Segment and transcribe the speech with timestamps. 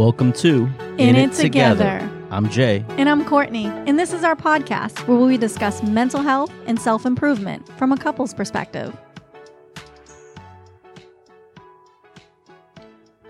[0.00, 0.66] Welcome to
[0.96, 2.10] In, It Together.
[2.30, 2.86] I'm Jay.
[2.96, 7.04] And I'm Courtney, and this is our podcast where we discuss mental health and self
[7.04, 8.96] improvement from a couple's perspective.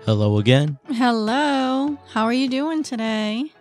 [0.05, 0.79] Hello again.
[0.87, 1.97] Hello.
[2.13, 3.51] How are you doing today?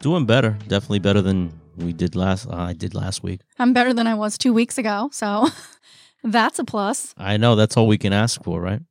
[0.00, 0.58] Doing better.
[0.68, 2.46] Definitely better than we did last.
[2.46, 3.40] Uh, I did last week.
[3.58, 5.48] I'm better than I was two weeks ago, so
[6.22, 7.14] that's a plus.
[7.16, 8.82] I know that's all we can ask for, right?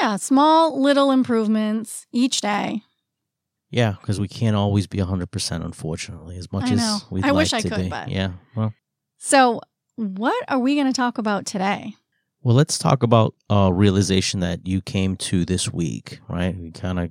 [0.00, 2.82] Yeah, small little improvements each day.
[3.70, 6.96] Yeah, because we can't always be 100%, unfortunately, as much I know.
[6.96, 7.88] as we'd I like wish I to could, be.
[7.88, 8.32] but- Yeah.
[8.54, 8.72] Well,
[9.18, 9.60] So,
[9.96, 11.94] what are we going to talk about today?
[12.42, 16.56] well, let's talk about a realization that you came to this week, right?
[16.56, 17.10] We kind of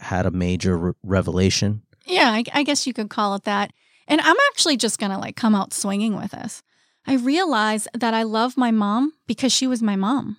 [0.00, 1.82] had a major re- revelation.
[2.06, 3.72] Yeah, I, I guess you could call it that.
[4.08, 6.62] And I'm actually just going to like come out swinging with this.
[7.06, 10.38] I realized that I love my mom because she was my mom.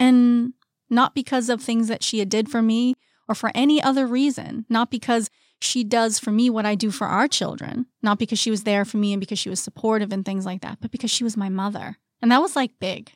[0.00, 0.54] And
[0.88, 2.94] not because of things that she did for me
[3.30, 4.66] or for any other reason.
[4.68, 7.86] Not because she does for me what I do for our children.
[8.02, 10.62] Not because she was there for me and because she was supportive and things like
[10.62, 11.96] that, but because she was my mother.
[12.20, 13.12] And that was like big.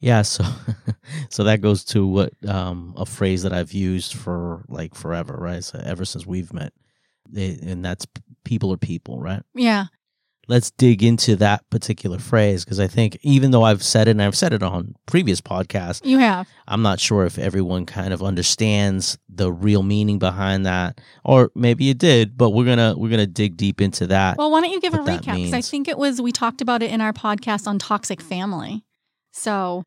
[0.00, 0.44] Yeah, so
[1.30, 5.62] so that goes to what um, a phrase that I've used for like forever, right?
[5.64, 6.72] So ever since we've met,
[7.32, 8.06] It- and that's
[8.44, 9.42] people are people, right?
[9.54, 9.86] Yeah.
[10.48, 14.22] Let's dig into that particular phrase because I think even though I've said it and
[14.22, 16.48] I've said it on previous podcasts, You have.
[16.66, 21.90] I'm not sure if everyone kind of understands the real meaning behind that, or maybe
[21.90, 22.36] it did.
[22.36, 24.36] But we're gonna we're gonna dig deep into that.
[24.36, 25.36] Well, why don't you give a recap?
[25.36, 28.84] Because I think it was, we talked about it in our podcast on toxic family.
[29.30, 29.84] So,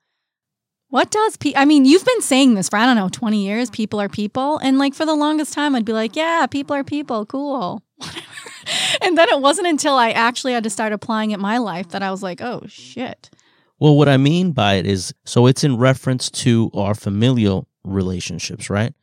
[0.90, 3.70] what does, pe- I mean, you've been saying this for, I don't know, 20 years,
[3.70, 4.58] people are people.
[4.60, 7.84] And like for the longest time, I'd be like, yeah, people are people, cool.
[7.98, 8.26] Whatever.
[9.02, 11.90] and then it wasn't until I actually had to start applying it in my life
[11.90, 13.30] that I was like, oh, shit.
[13.80, 18.70] Well, what I mean by it is so it's in reference to our familial relationships,
[18.70, 18.94] right?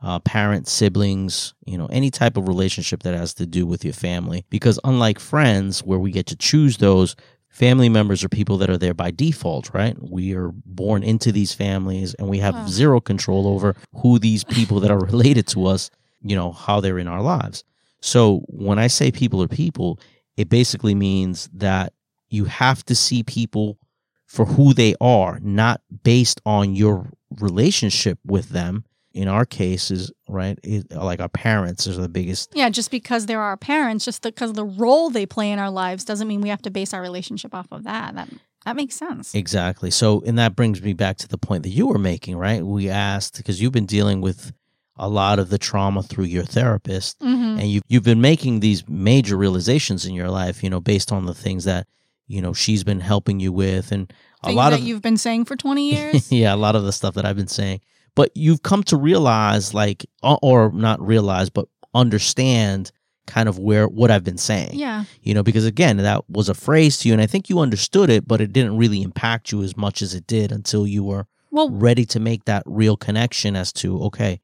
[0.00, 3.94] Uh, parents, siblings, you know, any type of relationship that has to do with your
[3.94, 4.44] family.
[4.50, 7.14] Because unlike friends, where we get to choose those,
[7.50, 9.96] family members are people that are there by default, right?
[10.00, 12.66] We are born into these families and we have Wow.
[12.66, 15.90] zero control over who these people that are related to us,
[16.22, 17.62] you know, how they're in our lives.
[18.02, 19.98] So when I say people are people,
[20.36, 21.92] it basically means that
[22.28, 23.78] you have to see people
[24.26, 28.84] for who they are, not based on your relationship with them.
[29.14, 32.50] In our cases, right, it, like our parents is the biggest.
[32.54, 35.70] Yeah, just because they're our parents, just because of the role they play in our
[35.70, 38.14] lives, doesn't mean we have to base our relationship off of that.
[38.14, 38.30] That
[38.64, 39.34] that makes sense.
[39.34, 39.90] Exactly.
[39.90, 42.64] So, and that brings me back to the point that you were making, right?
[42.64, 44.52] We asked because you've been dealing with
[44.96, 48.86] a lot of the trauma through your therapist, hmm and you've you've been making these
[48.88, 51.86] major realizations in your life, you know, based on the things that
[52.26, 55.16] you know she's been helping you with, and a Things lot that of you've been
[55.16, 56.30] saying for 20 years.
[56.32, 57.80] yeah, a lot of the stuff that I've been saying.
[58.14, 62.90] But you've come to realize, like, or- or not realize, but understand
[63.26, 64.70] kind of where what I've been saying.
[64.74, 65.04] yeah.
[65.22, 68.10] You know, because again, that was a phrase to you, and I think you understood
[68.10, 71.26] it, but it didn't really impact you as much as it did until you were
[71.50, 74.40] Well, ready to make that real connection as to, okay,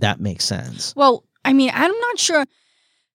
[0.00, 0.94] that makes sense.
[0.96, 2.44] Well, I mean, I'm not sure.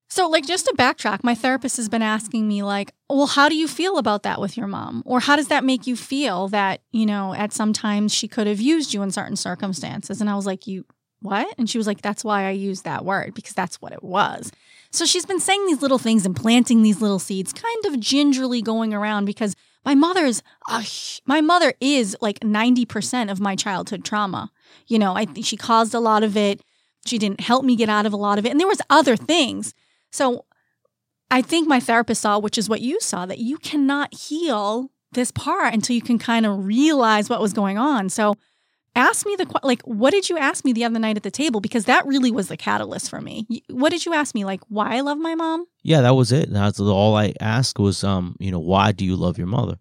[0.10, 3.56] So, like, just to backtrack, my therapist has been asking me, like, well, how do
[3.56, 5.04] you feel about that with your mom?
[5.06, 8.46] Or how does that make you feel that, you know, at some times she could
[8.46, 10.20] have used you in certain circumstances?
[10.20, 10.86] And I was like, you,
[11.22, 11.54] what?
[11.58, 14.52] And she was like, that's why I used that word, because that's what it was.
[14.92, 18.62] So she's been saying these little things and planting these little seeds, kind of gingerly
[18.62, 19.56] going around because
[19.86, 24.52] my mother's, hu- my mother is like 90% of my childhood trauma.
[24.88, 26.62] You know, I think she caused a lot of it.
[27.06, 28.50] She didn't help me get out of a lot of it.
[28.52, 29.74] And there was other things.
[30.12, 30.46] So
[31.30, 35.32] I think my therapist saw, which is what you saw, that you cannot heal this
[35.32, 38.10] part until you can kind of realize what was going on.
[38.10, 38.36] So
[38.96, 41.62] ask me the like what did you ask me the other night at the table
[41.62, 43.46] because that really was the catalyst for me.
[43.70, 45.66] What did you ask me like why I love my mom?
[45.84, 46.52] Yeah, that was it.
[46.52, 49.80] That's all I asked was, um, you know, why do you love your mother?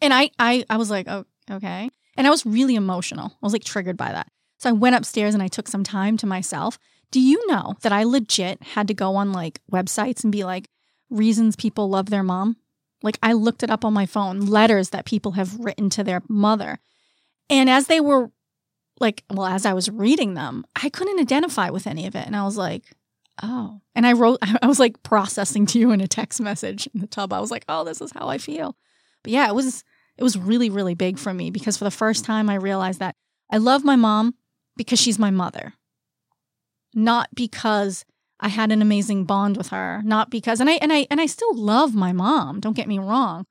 [0.00, 3.26] And I I I was like, "Oh, okay." And I was really emotional.
[3.26, 4.28] I was like triggered by that.
[4.62, 6.78] So I went upstairs and I took some time to myself.
[7.10, 10.68] Do you know that I legit had to go on like websites and be like
[11.10, 12.56] reasons people love their mom?
[13.02, 16.22] Like I looked it up on my phone, letters that people have written to their
[16.28, 16.78] mother.
[17.50, 18.30] And as they were
[19.00, 22.24] like, well, as I was reading them, I couldn't identify with any of it.
[22.24, 22.84] And I was like,
[23.42, 23.80] oh.
[23.96, 27.08] And I wrote, I was like processing to you in a text message in the
[27.08, 27.32] tub.
[27.32, 28.76] I was like, oh, this is how I feel.
[29.24, 29.82] But yeah, it was,
[30.16, 33.16] it was really, really big for me because for the first time I realized that
[33.50, 34.36] I love my mom
[34.76, 35.74] because she's my mother,
[36.94, 38.04] not because
[38.40, 41.26] I had an amazing bond with her, not because, and I, and I, and I
[41.26, 42.60] still love my mom.
[42.60, 43.46] Don't get me wrong.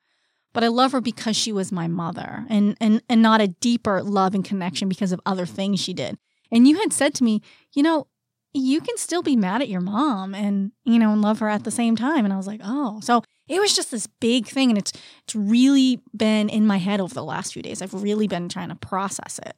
[0.53, 4.03] But I love her because she was my mother and, and, and not a deeper
[4.03, 6.17] love and connection because of other things she did.
[6.51, 7.41] And you had said to me,
[7.73, 8.07] you know,
[8.53, 11.63] you can still be mad at your mom and, you know, and love her at
[11.63, 12.25] the same time.
[12.25, 14.69] And I was like, oh, so it was just this big thing.
[14.69, 14.91] And it's,
[15.23, 17.81] it's really been in my head over the last few days.
[17.81, 19.55] I've really been trying to process it.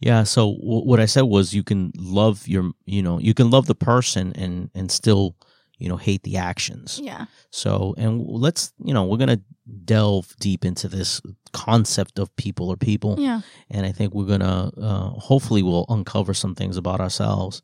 [0.00, 0.24] Yeah.
[0.24, 3.66] So w- what I said was you can love your, you know, you can love
[3.66, 5.36] the person and, and still,
[5.78, 7.00] you know, hate the actions.
[7.02, 7.26] Yeah.
[7.50, 9.40] So, and let's, you know, we're going to
[9.84, 11.20] delve deep into this
[11.52, 13.16] concept of people or people.
[13.18, 13.40] Yeah.
[13.70, 17.62] And I think we're going to, uh, hopefully we'll uncover some things about ourselves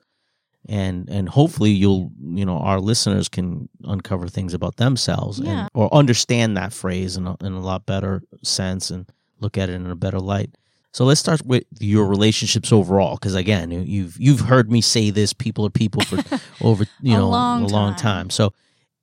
[0.69, 5.63] and, and hopefully you'll, you know, our listeners can uncover things about themselves Yeah.
[5.63, 9.07] and, or understand that phrase in a, in a lot better sense and
[9.41, 10.55] look at it in a better light.
[10.93, 15.11] So let's start with your relationships overall, because again, you- you've you've heard me say
[15.11, 15.33] this.
[15.33, 16.19] People are people for
[16.61, 17.99] over you A know long a long time.
[18.27, 18.31] time.
[18.31, 18.53] So,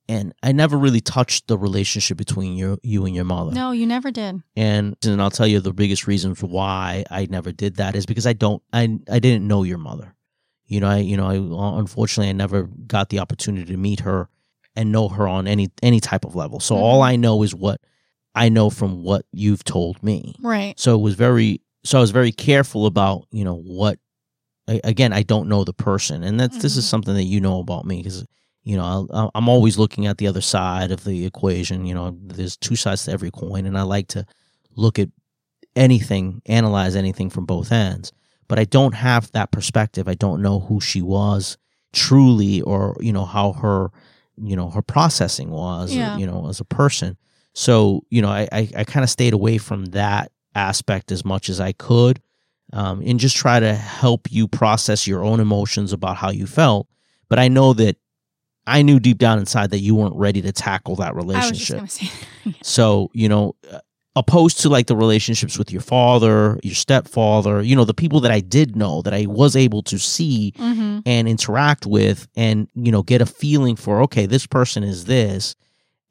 [0.08, 3.52] and I never really touched the relationship between you you and your mother.
[3.52, 4.40] No, you never did.
[4.56, 8.06] And and I'll tell you the biggest reason for why I never did that is
[8.06, 10.14] because I don't I I didn't know your mother.
[10.66, 14.28] You know I you know I unfortunately I never got the opportunity to meet her
[14.76, 16.60] and know her on any any type of level.
[16.60, 17.06] So all Mhm.
[17.08, 17.80] I know is what
[18.36, 20.36] I know from what you've told me.
[20.40, 20.78] Right.
[20.78, 23.98] So it was very so I was very careful about, you know, what
[24.68, 26.22] a- again, I don't know the person.
[26.22, 26.88] And that's this is Mhm.
[26.88, 28.24] something that you know about me cuz
[28.62, 32.14] you know, I'll, I'm always looking at the other side of the equation, you know,
[32.22, 34.26] there's two sides to every coin and I like to
[34.76, 35.08] look at
[35.76, 38.12] anything, analyze anything from both ends.
[38.48, 40.08] But I don't have that perspective.
[40.08, 41.56] I don't know who she was
[41.92, 43.90] truly or, you know, how her,
[44.36, 46.16] you know, her processing was, Yeah.
[46.18, 47.16] you know, as a person.
[47.54, 51.48] So, you know, I, I, I kind of stayed away from that aspect as much
[51.48, 52.20] as I could
[52.72, 56.86] um, and just try to help you process your own emotions about how you felt.
[57.28, 57.96] But I know that
[58.66, 61.70] I knew deep down inside that you weren't ready to tackle that I was just
[61.70, 62.10] relationship.
[62.62, 63.80] So, you know, uh,
[64.16, 68.30] opposed to like the relationships with your father, your stepfather, you know, the people that
[68.30, 71.00] I did know that I was able to see mm-hmm.
[71.06, 75.54] and interact with and, you know, get a feeling for, okay, this person is this.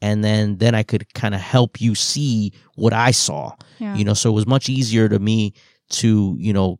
[0.01, 3.96] And then, then I could kind of help you see what I saw, Yeah.
[3.96, 5.54] you know, so it was much easier to me
[5.92, 6.80] to, you know,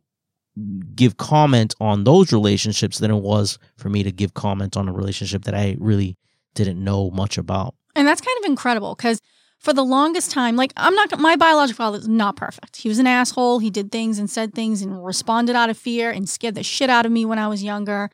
[0.94, 4.92] give comment on those relationships than it was for me to give comment on a
[4.92, 6.16] relationship that I really
[6.54, 7.74] didn't know much about.
[7.94, 9.20] And that's kind of incredible because
[9.58, 12.78] for the longest time, like I'm not my biological father is not perfect.
[12.78, 13.58] He was an asshole.
[13.58, 16.88] He did things and said things and responded out of fear and scared the shit
[16.90, 18.10] out of me when I was younger.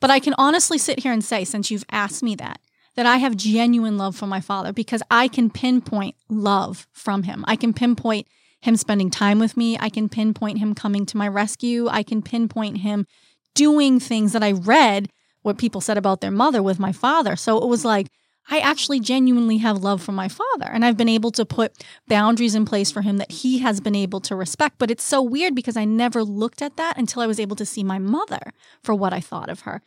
[0.00, 2.60] But I can honestly sit here and say, since you've asked me that,
[3.00, 7.46] that I have genuine love for my father because I can pinpoint love from him.
[7.48, 8.26] I can pinpoint
[8.60, 9.78] him spending time with me.
[9.80, 11.88] I can pinpoint him coming to my rescue.
[11.88, 13.06] I can pinpoint him
[13.54, 15.08] doing things that I read
[15.40, 17.36] what people said about their mother with my father.
[17.36, 18.08] So it was like,
[18.50, 20.66] I actually genuinely have love for my father.
[20.66, 21.72] And I've been able to put
[22.06, 24.76] boundaries in place for him that he has been able to respect.
[24.78, 27.64] But it's so weird because I never looked at that until I was able to
[27.64, 29.80] see my mother for what I thought of her.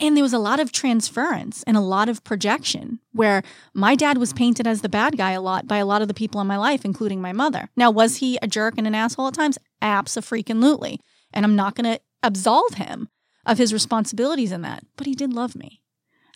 [0.00, 3.42] And there was a lot of transference and a lot of projection where
[3.72, 6.14] my dad was painted as the bad guy a lot by a lot of the
[6.14, 7.70] people in my life, including my mother.
[7.76, 9.58] Now, was he a jerk and an asshole at times?
[9.80, 10.98] Abso-freaking-lutely.
[11.32, 13.08] And I'm not going to absolve him
[13.46, 15.82] of his responsibilities in that, but he did love me.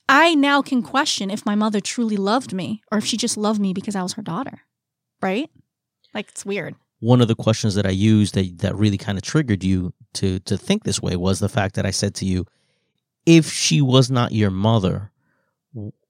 [0.09, 3.61] I now can question if my mother truly loved me or if she just loved
[3.61, 4.61] me because I was her daughter.
[5.21, 5.51] Right?
[6.15, 6.77] Like it's weird.
[7.01, 10.39] one of the questions that I used that that really kind of triggered you to
[10.41, 12.47] to think this way was the fact that I said to you,
[13.27, 15.11] if she was not your mother,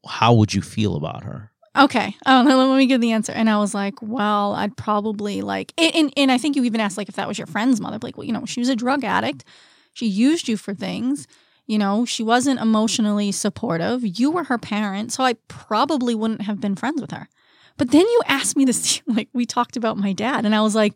[0.06, 1.50] how would you feel about her?
[1.76, 2.14] Okay.
[2.24, 3.32] Oh, let me give the answer.
[3.32, 6.80] And I was like, well, I'd probably like, and, and, and I think you even
[6.80, 7.98] asked like if that was your friend's mother.
[8.00, 9.44] Like, well, you know, she was a drug addict.
[9.92, 11.26] She used you for things.
[11.66, 14.02] You know, she wasn't emotionally supportive.
[14.04, 15.12] You were her parent.
[15.12, 17.28] So I probably wouldn't have been friends with her.
[17.76, 20.44] But then you asked me this, like, we talked about my dad.
[20.44, 20.94] And I was like,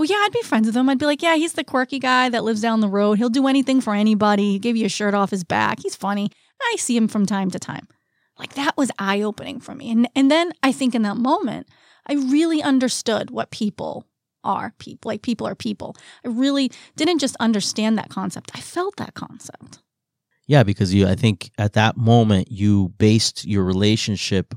[0.00, 0.88] well, yeah, I'd be friends with him.
[0.88, 3.18] I'd be like, yeah, he's the quirky guy that lives down the road.
[3.18, 4.52] He'll do anything for anybody.
[4.52, 5.80] He'll give you a shirt off his back.
[5.82, 6.30] He's funny.
[6.58, 7.86] I see him from time to time.
[8.38, 9.90] Like that was eye opening for me.
[9.90, 11.68] And and then I think in that moment,
[12.06, 14.06] I really understood what people
[14.42, 15.10] are people.
[15.10, 15.94] Like people are people.
[16.24, 18.52] I really didn't just understand that concept.
[18.54, 19.80] I felt that concept.
[20.46, 24.54] Yeah, because you I think at that moment you based your relationship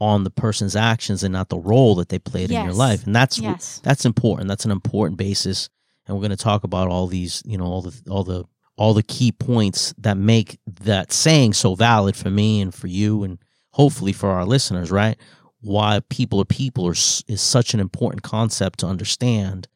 [0.00, 3.04] on the person's actions and not the role that they played in your life.
[3.06, 3.80] And that's Yes.
[3.82, 4.48] that's important.
[4.48, 5.68] That's an important basis.
[6.06, 8.44] And we're going to talk about all these, you know, all the all the
[8.76, 13.24] all the key points that make that saying so valid for me and for you
[13.24, 13.38] and
[13.70, 15.16] hopefully for our listeners, right?
[15.62, 19.66] Why people are people are, is such an important concept to understand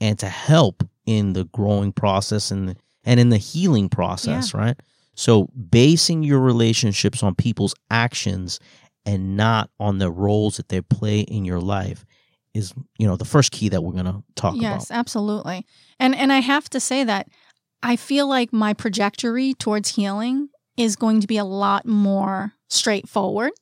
[0.00, 4.76] and to help in the growing process and the, and in the healing process, right?
[5.14, 8.60] So basing your relationships on people's actions
[9.06, 12.04] and not on the roles that they play in your life
[12.52, 14.74] is, you know, the first key that we're going to talk Yes, about.
[14.74, 15.66] Yes, absolutely.
[15.98, 17.28] And and I have to say that
[17.82, 23.52] I feel like my trajectory towards healing is going to be a lot more straightforward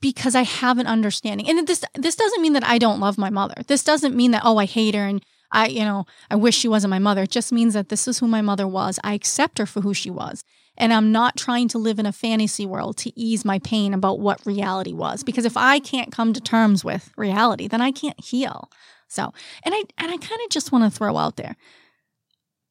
[0.00, 1.48] because I have an understanding.
[1.48, 3.54] And this this doesn't mean that I don't love my mother.
[3.66, 6.68] This doesn't mean that oh I hate her and I you know I wish she
[6.68, 7.22] wasn't my mother.
[7.22, 9.00] It just means that this is who my mother was.
[9.02, 10.44] I accept her for who she was.
[10.80, 14.18] And I'm not trying to live in a fantasy world to ease my pain about
[14.18, 18.18] what reality was because if I can't come to terms with reality, then I can't
[18.18, 18.70] heal.
[19.06, 21.54] So, and I and I kind of just want to throw out there.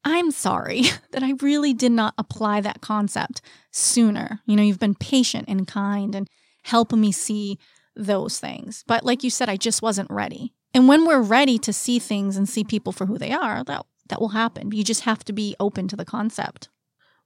[0.04, 4.42] I'm sorry that I really did not apply that concept sooner.
[4.48, 6.28] You know, you've been patient and kind and
[6.64, 7.60] helping me see
[7.96, 8.84] those things.
[8.88, 10.54] But like you said, I just wasn't ready.
[10.74, 13.86] And when we're ready to see things and see people for who they are, that
[14.08, 14.72] that will happen.
[14.72, 16.70] You just have to be open to the concept.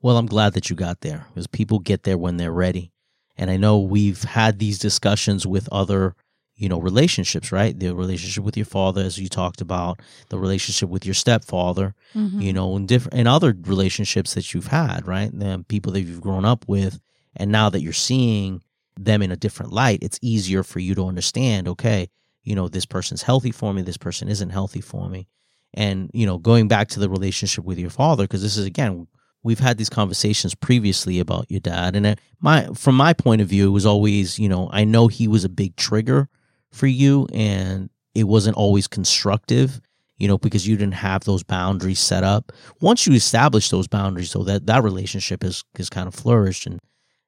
[0.04, 2.92] Well, I'm glad that you got there because people get there when they're ready.
[3.38, 6.14] And I know we've had these discussions with other,
[6.56, 7.78] you know, relationships, right?
[7.80, 12.42] The relationship with your father, as you talked about, the relationship with your stepfather, mm-hmm.
[12.42, 15.32] you know, and different and other relationships that you've had, right?
[15.32, 17.00] The people that you've grown up with,
[17.38, 18.62] and now that you're seeing
[19.00, 22.10] them in a different light, it's easier for you to understand, okay,
[22.44, 25.28] you know, this person's healthy for me, this person isn't healthy for me.
[25.74, 29.08] And, you know, going back to the relationship with your father, because this is, again,
[29.44, 31.96] we've had these conversations previously about your dad.
[31.96, 35.28] And my, from my point of view, it was always, you know, I know he
[35.28, 36.30] was a big trigger
[36.72, 39.80] for you and it wasn't always constructive
[40.18, 44.32] you know because you didn't have those boundaries set up once you establish those boundaries
[44.34, 46.80] though that that relationship has has kind of flourished and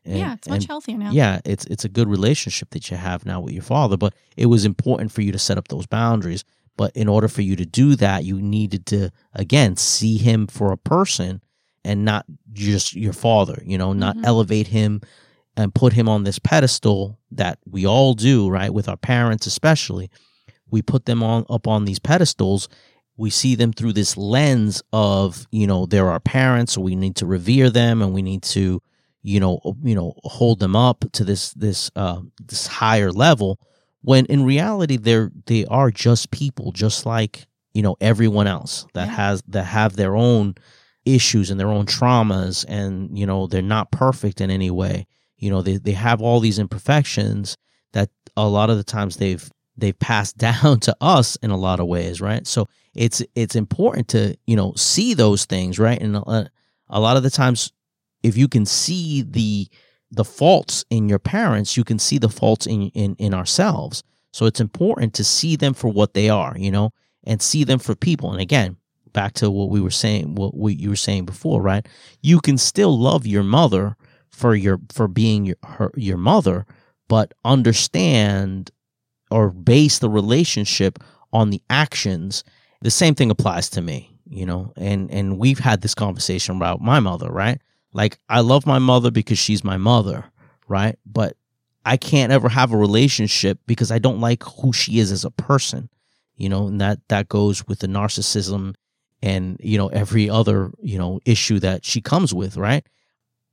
[0.05, 1.11] and, yeah, it's much and, healthier now.
[1.11, 4.45] Yeah, it's it's a good relationship that you have now with your father, but it
[4.45, 6.43] was important for you to set up those boundaries.
[6.77, 10.71] But in order for you to do that, you needed to again see him for
[10.71, 11.41] a person
[11.85, 14.25] and not just your father, you know, not mm-hmm.
[14.25, 15.01] elevate him
[15.55, 18.73] and put him on this pedestal that we all do, right?
[18.73, 20.09] With our parents especially.
[20.69, 22.67] We put them on up on these pedestals
[23.17, 27.15] we see them through this lens of you know they're our parents so we need
[27.15, 28.81] to revere them and we need to
[29.23, 33.59] you know you know hold them up to this this uh, this higher level
[34.01, 39.07] when in reality they're they are just people just like you know everyone else that
[39.07, 39.15] yeah.
[39.15, 40.55] has that have their own
[41.05, 45.05] issues and their own traumas and you know they're not perfect in any way
[45.37, 47.57] you know they, they have all these imperfections
[47.93, 51.79] that a lot of the times they've they've passed down to us in a lot
[51.79, 56.15] of ways right so it's it's important to you know see those things right and
[56.15, 56.45] a, uh,
[56.89, 57.71] a lot of the times
[58.23, 59.67] if you can see the
[60.11, 64.03] the faults in your parents, you can see the faults in in in ourselves.
[64.31, 66.91] So it's important to see them for what they are, you know,
[67.23, 68.31] and see them for people.
[68.31, 68.77] And again,
[69.15, 71.87] back to what we were saying, what we, you were saying before, right?
[72.21, 73.95] You can still love your mother
[74.29, 76.67] for your for being your her, your mother,
[77.07, 78.69] but understand
[79.31, 80.99] or base the relationship
[81.33, 82.43] on the actions.
[82.81, 86.81] The same thing applies to me, you know, and and we've had this conversation about
[86.81, 87.59] my mother, right?
[87.93, 90.25] Like I love my mother because she's my mother,
[90.67, 90.99] right?
[91.05, 91.37] But
[91.85, 95.31] I can't ever have a relationship because I don't like who she is as a
[95.31, 95.89] person.
[96.35, 98.75] You know, and that that goes with the narcissism
[99.25, 102.85] and you know every other, you know, issue that she comes with, right?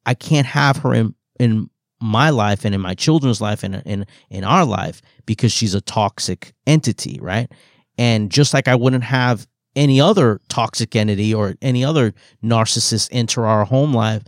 [0.07, 4.07] I can't have her in in my life and in my children's life and in
[4.31, 7.51] in our life because she's a toxic entity, right?
[7.99, 12.13] And just like I wouldn't have any other toxic entity or any other
[12.45, 14.23] narcissist enter our home life,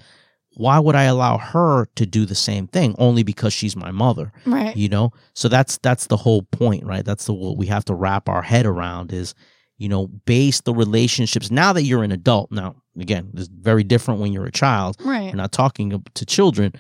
[0.57, 4.33] why would I allow her to do the same thing only because she's my mother?
[4.47, 4.75] Right.
[4.75, 5.13] You know?
[5.35, 7.05] So that's that's the whole point, right?
[7.05, 9.35] That's the what we have to wrap our head around is,
[9.79, 12.53] you know, base the relationships now that you're an adult.
[12.53, 14.97] Now, again, it's very different when you're a child.
[15.01, 15.25] Right.
[15.25, 16.73] We're not talking to children.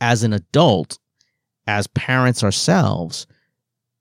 [0.00, 0.98] As an adult,
[1.66, 3.26] as parents ourselves,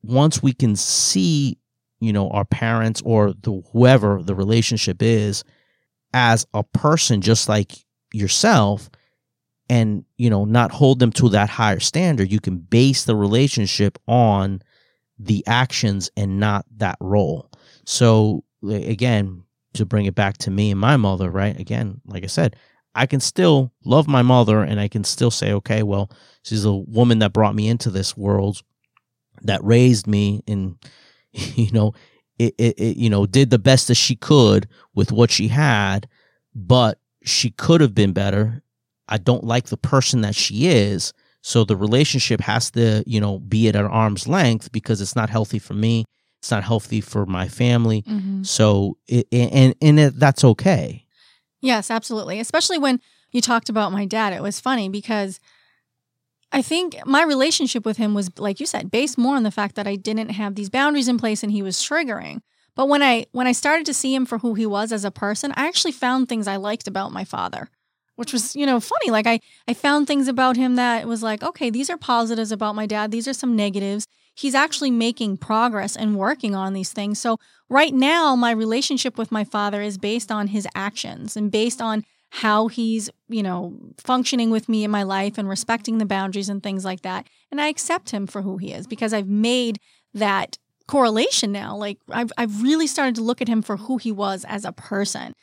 [0.04, 1.58] once we can see
[2.04, 5.44] you know our parents or the whoever the relationship is
[6.14, 7.72] as a person just like
[8.12, 8.90] yourself
[9.70, 13.98] and you know not hold them to that higher standard you can base the relationship
[14.06, 14.62] on
[15.18, 17.50] the actions and not that role
[17.86, 22.28] so again to bring it back to me and my mother right again like i
[22.28, 22.56] said
[22.96, 26.10] i can still love my mother and i can still say okay well
[26.44, 28.62] she's a woman that brought me into this world
[29.42, 30.78] that raised me and
[31.56, 31.94] you know,
[32.40, 36.08] it, it, it, you know, did the best that she could with what she had,
[36.56, 38.62] but she could have been better.
[39.08, 41.14] I don't like the person that she is.
[41.42, 45.30] So the relationship has to, you know, be at her arm's length because it's not
[45.30, 46.06] healthy for me.
[46.44, 48.02] It's not healthy for my family.
[48.02, 48.44] Mm-hmm.
[48.44, 51.06] So, it, and and it, that's okay.
[51.62, 52.42] Yes, absolutely.
[52.42, 53.00] Especially when
[53.32, 55.40] you talked about my dad, it was funny because
[56.52, 59.76] I think my relationship with him was, like you said, based more on the fact
[59.76, 62.42] that I didn't have these boundaries in place and he was triggering.
[62.76, 65.12] But when I when I started to see him for who he was as a
[65.12, 67.70] person, I actually found things I liked about my father,
[68.18, 69.12] which was, you know, funny.
[69.12, 72.76] Like I I found things about him that was like, okay, these are positives about
[72.76, 74.06] my dad, these are some negatives.
[74.36, 77.20] He's actually making progress and working on these things.
[77.20, 77.38] So
[77.70, 82.04] right now my relationship with my father is based on his actions and based on
[82.32, 86.64] how he's, you know, functioning with me in my life and respecting the boundaries and
[86.64, 87.28] things like that.
[87.52, 89.80] And I accept him for who he is because I've made
[90.16, 91.76] that correlation now.
[91.76, 94.72] Like I've I've really started to look at him for who he was as a
[94.72, 95.34] person.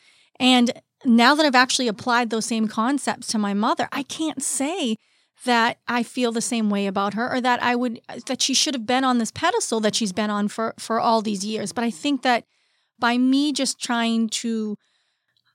[0.41, 0.73] And
[1.05, 4.97] now that I've actually applied those same concepts to my mother, I can't say
[5.45, 8.75] that I feel the same way about her or that I would that she should
[8.75, 11.73] have been on this pedestal that she's been on for for all these years.
[11.73, 12.45] But I think that
[12.99, 14.77] by me just trying to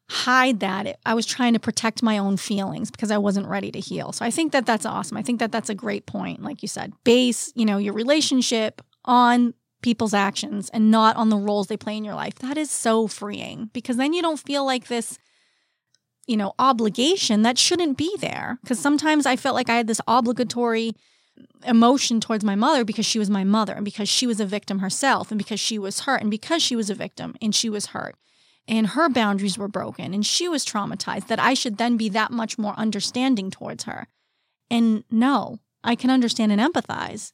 [0.07, 3.79] hide that i was trying to protect my own feelings because i wasn't ready to
[3.79, 6.61] heal so i think that that's awesome i think that that's a great point like
[6.61, 9.51] you said base you know your relationship on
[9.85, 12.33] people's actions and not on the roles they play in your life.
[12.39, 15.19] That is so freeing because then you don't feel like this,
[16.27, 18.57] you know, obligation that shouldn't be there.
[18.61, 20.95] Because sometimes I felt like I had this obligatory
[21.65, 24.79] emotion towards my mother because she was my mother and because she was a victim
[24.79, 27.87] herself and because she was hurt and because she was a victim and she was
[27.87, 28.15] hurt
[28.67, 32.31] and her boundaries were broken and she was traumatized that I should then be that
[32.31, 34.07] much more understanding towards her.
[34.69, 37.33] And no, I can understand and empathize,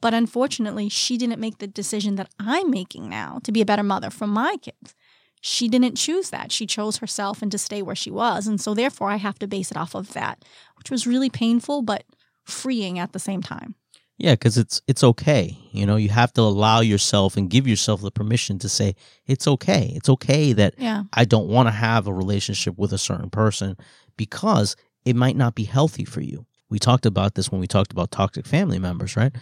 [0.00, 3.82] but unfortunately, she didn't make the decision that I'm making now to be a better
[3.82, 4.94] mother for my kids.
[5.40, 6.50] She didn't choose that.
[6.52, 8.46] She chose herself and to stay where she was.
[8.46, 10.44] And so, therefore, I have to base it off of that,
[10.76, 12.04] which was really painful, but
[12.44, 13.74] freeing at the same time.
[14.16, 15.56] Yeah, because it's it's okay.
[15.70, 19.46] You know, you have to allow yourself and give yourself the permission to say it's
[19.46, 19.92] okay.
[19.94, 21.04] It's okay that yeah.
[21.12, 23.76] I don't want to have a relationship with a certain person
[24.16, 26.46] because it might not be healthy for you.
[26.68, 29.32] We talked about this when we talked about toxic family members, right?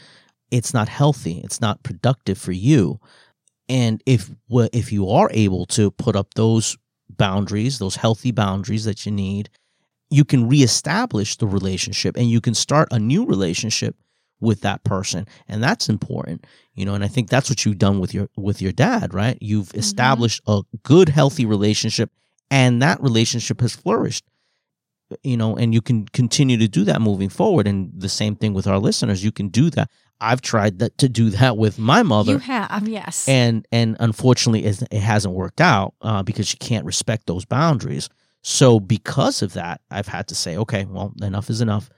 [0.51, 1.41] it's not healthy.
[1.45, 3.01] It's not productive for you.
[3.69, 6.77] And if if you are able to put up those
[7.09, 9.51] boundaries, those healthy boundaries that you need,
[10.11, 13.97] you can reestablish the relationship and you can start a new relationship
[14.41, 15.27] with that person.
[15.49, 18.63] And that's important you know and i think that's what you've done with your with
[18.63, 19.39] your dad right?
[19.41, 19.81] You've mm-hmm.
[19.81, 22.11] established a good healthy relationship
[22.51, 24.25] and that relationship has flourished
[25.23, 27.67] you know and you can continue to do that moving forward.
[27.67, 31.09] And the same thing with our listeners you can do that I've tried that to
[31.09, 32.33] do that with my mother.
[32.33, 33.29] You have, yes.
[33.29, 38.09] And and unfortunately, it hasn't worked out uh, because she can't respect those boundaries.
[38.43, 41.91] So because of that, I've had to say, okay, well, enough is enough.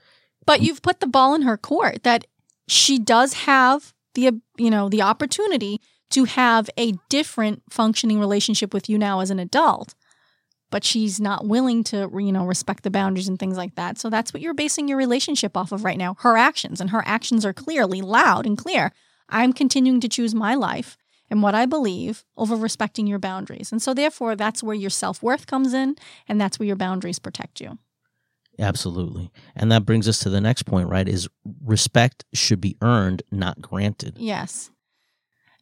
[0.45, 2.25] But you've put the ball in her court that
[2.67, 5.79] she does have the you know the opportunity
[6.11, 9.93] to have a different functioning relationship with you now as an adult
[10.71, 13.97] but she's not willing to you know respect the boundaries and things like that.
[13.97, 16.81] So that's what you're basing your relationship off of right now her actions.
[16.81, 18.91] And her actions are clearly loud and clear.
[19.29, 20.97] I'm continuing to choose my life
[21.29, 23.71] and what i believe over respecting your boundaries.
[23.71, 25.95] And so therefore that's where your self-worth comes in
[26.27, 27.77] and that's where your boundaries protect you.
[28.57, 29.31] Absolutely.
[29.55, 31.29] And that brings us to the next point right is
[31.63, 34.15] respect should be earned not granted.
[34.17, 34.71] Yes.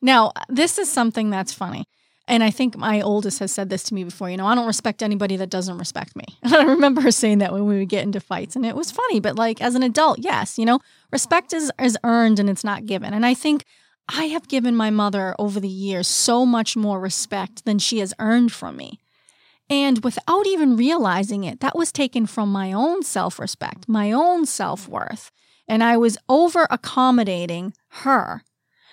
[0.02, 1.86] Now this is something that's funny
[2.28, 4.68] and I think my oldest has said this to me before, you know, I don't
[4.68, 6.26] respect anybody that doesn't respect me.
[6.44, 8.56] And I remember her saying that when we would get into fights.
[8.56, 10.80] And it was funny, but like as an adult, yes, you know,
[11.12, 13.14] respect is, is earned and it's not given.
[13.14, 13.64] And I think
[14.10, 18.14] I have given my mother over the years so much more respect than she has
[18.20, 19.00] earned from me.
[19.70, 24.46] And without even realizing it, that was taken from my own self respect, my own
[24.46, 25.32] self worth.
[25.68, 28.44] And I was over accommodating her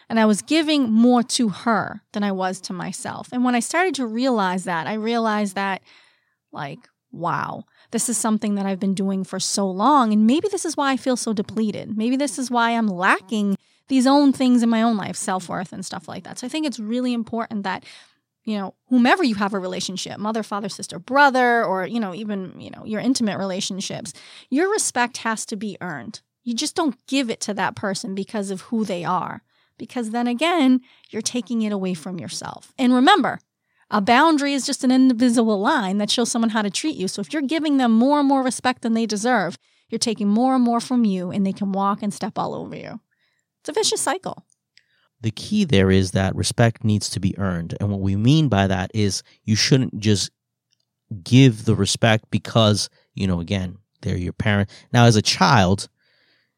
[0.08, 3.28] and I was giving more to her than I was to myself.
[3.32, 5.82] And when I started to realize that, I realized that,
[6.52, 10.12] like, wow, this is something that I've been doing for so long.
[10.12, 11.96] And maybe this is why I feel so depleted.
[11.96, 13.56] Maybe this is why I'm lacking
[13.88, 16.38] these own things in my own life, self worth and stuff like that.
[16.38, 17.84] So I think it's really important that
[18.44, 22.54] you know whomever you have a relationship mother father sister brother or you know even
[22.60, 24.12] you know your intimate relationships
[24.50, 28.50] your respect has to be earned you just don't give it to that person because
[28.50, 29.42] of who they are
[29.78, 32.72] because then again, you're taking it away from yourself.
[32.78, 33.40] And remember,
[33.90, 37.08] a boundary is just an invisible line that shows someone how to treat you.
[37.08, 39.58] So if you're giving them more and more respect than they deserve,
[39.88, 42.74] you're taking more and more from you and they can walk and step all over
[42.74, 43.00] you.
[43.60, 44.44] It's a vicious cycle.
[45.20, 47.76] The key there is that respect needs to be earned.
[47.80, 50.30] And what we mean by that is you shouldn't just
[51.22, 54.68] give the respect because, you know, again, they're your parent.
[54.92, 55.88] Now, as a child,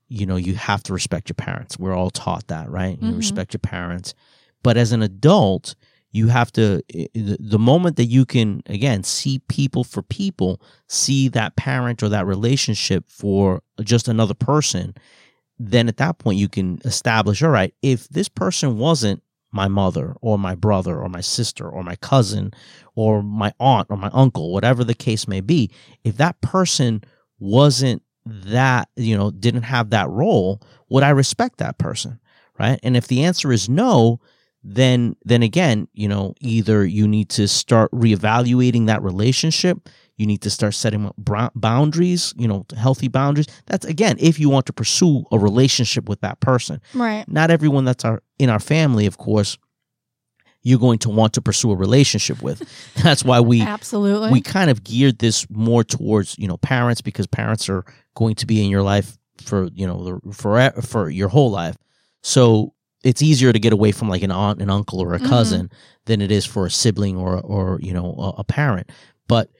[0.08, 1.78] you know, you have to respect your parents.
[1.78, 2.98] We're all taught that, right?
[3.00, 3.18] You mm-hmm.
[3.18, 4.14] respect your parents.
[4.62, 5.74] But as an adult,
[6.12, 6.82] you have to,
[7.14, 12.26] the moment that you can, again, see people for people, see that parent or that
[12.26, 14.94] relationship for just another person,
[15.58, 20.14] then at that point you can establish all right, if this person wasn't my mother
[20.20, 22.52] or my brother or my sister or my cousin
[22.94, 25.70] or my aunt or my uncle, whatever the case may be,
[26.04, 27.02] if that person
[27.38, 32.20] wasn't that, you know, didn't have that role, would I respect that person?
[32.58, 32.80] Right.
[32.82, 34.20] And if the answer is no,
[34.64, 40.42] then then again, you know, either you need to start reevaluating that relationship, you need
[40.42, 41.14] to start setting up
[41.54, 43.46] boundaries, you know, healthy boundaries.
[43.66, 46.80] That's again, if you want to pursue a relationship with that person.
[46.94, 47.24] Right.
[47.28, 49.56] Not everyone that's our in our family, of course,
[50.66, 52.60] you're going to want to pursue a relationship with.
[53.04, 57.28] That's why we absolutely we kind of geared this more towards you know parents because
[57.28, 57.84] parents are
[58.16, 61.76] going to be in your life for you know for for your whole life.
[62.24, 62.74] So
[63.04, 65.28] it's easier to get away from like an aunt, an uncle, or a mm-hmm.
[65.28, 65.76] cousin mm-hmm.
[66.06, 68.90] than it is for a sibling or or you know a, a parent.
[69.28, 69.50] But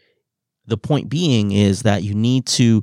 [0.66, 2.82] the point being is that you need to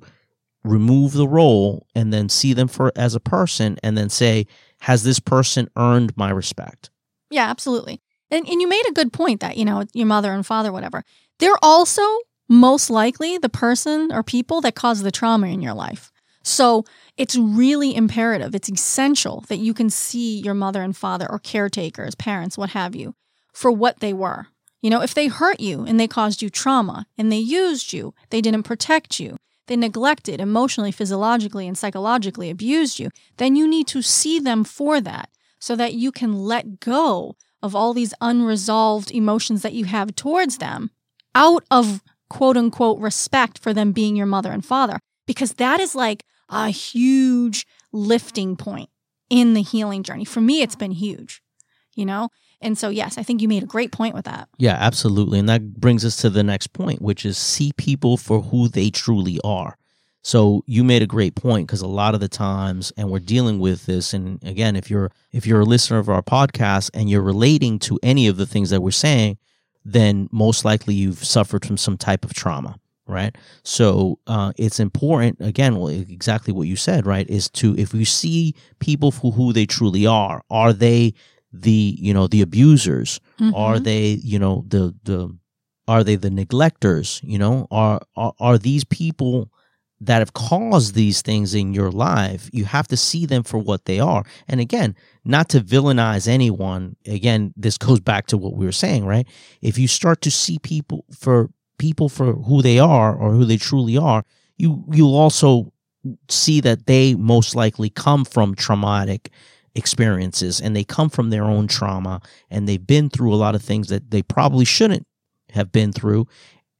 [0.64, 4.48] remove the role and then see them for as a person and then say
[4.80, 6.90] has this person earned my respect
[7.30, 8.02] yeah absolutely
[8.34, 11.04] and, and you made a good point that you know your mother and father whatever.
[11.40, 12.04] They're also
[12.50, 16.12] most likely the person or people that cause the trauma in your life.
[16.44, 16.84] So
[17.16, 22.16] it's really imperative it's essential that you can see your mother and father or caretakers
[22.16, 23.16] parents what have you
[23.54, 24.48] for what they were.
[24.82, 28.14] You know, if they hurt you and they caused you trauma and they used you,
[28.32, 33.88] they didn't protect you, they neglected emotionally, physiologically, and psychologically abused you, then you need
[33.88, 39.10] to see them for that so that you can let go of all these unresolved
[39.12, 40.92] emotions that you have towards them
[41.34, 45.00] out of quote unquote respect for them being your mother and father.
[45.26, 48.90] Because that is like a huge lifting point
[49.30, 50.26] in the healing journey.
[50.26, 51.42] For me, it's been huge,
[51.96, 52.30] you know?
[52.60, 54.48] And so, yes, I think you made a great point with that.
[54.58, 55.40] Yeah, absolutely.
[55.40, 58.90] And that brings us to the next point, which is see people for who they
[58.90, 59.78] truly are.
[60.24, 63.60] So you made a great point because a lot of the times, and we're dealing
[63.60, 64.14] with this.
[64.14, 68.00] And again, if you're if you're a listener of our podcast and you're relating to
[68.02, 69.38] any of the things that we're saying,
[69.84, 73.36] then most likely you've suffered from some type of trauma, right?
[73.64, 75.38] So uh, it's important.
[75.42, 77.30] Again, well, exactly what you said, right?
[77.30, 81.14] Is to if you see people for who they truly are, are they
[81.52, 83.54] the you know the abusers mm-hmm.
[83.54, 85.38] are they you know the the
[85.88, 89.52] are they the neglectors you know are, are are these people
[90.06, 93.86] that have caused these things in your life you have to see them for what
[93.86, 94.24] they are.
[94.48, 99.06] And again not to villainize anyone again this goes back to what we were saying
[99.06, 99.28] right?
[99.62, 103.58] If you start to see people for people for who they are or who they
[103.58, 104.24] truly are
[104.58, 105.72] you you'll also
[106.30, 109.32] see that they most likely come from traumatic
[109.76, 113.62] experiences and they come from their own trauma and they've been through a lot of
[113.62, 115.08] things that they probably shouldn't
[115.52, 116.28] have been through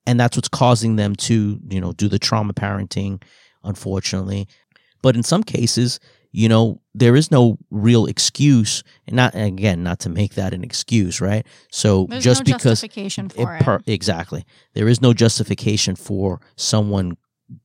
[0.06, 3.22] and that's what's causing them to you know do the trauma parenting
[3.64, 4.48] unfortunately.
[5.02, 6.00] But in some cases
[6.32, 10.64] you know there is no real excuse and not again not to make that an
[10.64, 11.46] excuse right?
[11.72, 14.46] So There's just no because justification for it, per, exactly.
[14.74, 17.18] There is no justification for someone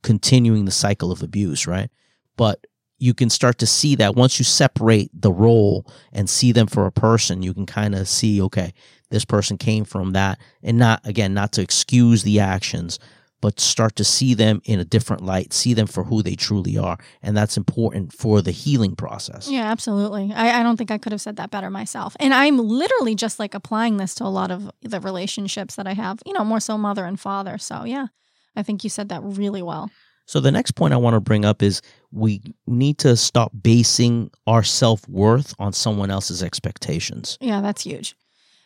[0.03, 1.91] continuing the cycle of abuse right?
[2.37, 2.65] But
[2.99, 6.87] you can start to see that once you separate the role and see them for
[6.87, 8.75] a person, you can kind of see, okay,
[9.11, 10.39] this person came from that.
[10.63, 12.99] And not, again, not to excuse the actions,
[13.41, 16.77] but start to see them in a different light, see them for who they truly
[16.77, 16.99] are.
[17.23, 19.49] And that's important for the healing process.
[19.49, 20.33] Yeah, absolutely.
[20.35, 22.17] I, I don't think I could have said that better myself.
[22.19, 25.95] And I'm literally just like applying this to a lot of the relationships that I
[25.95, 27.59] have, you know, more so mother and father.
[27.59, 28.09] So, yeah,
[28.57, 29.91] I think you said that really well.
[30.27, 31.81] So the next point I want to bring up is
[32.13, 37.37] we need to stop basing our self-worth on someone else's expectations.
[37.41, 38.17] Yeah, that's huge.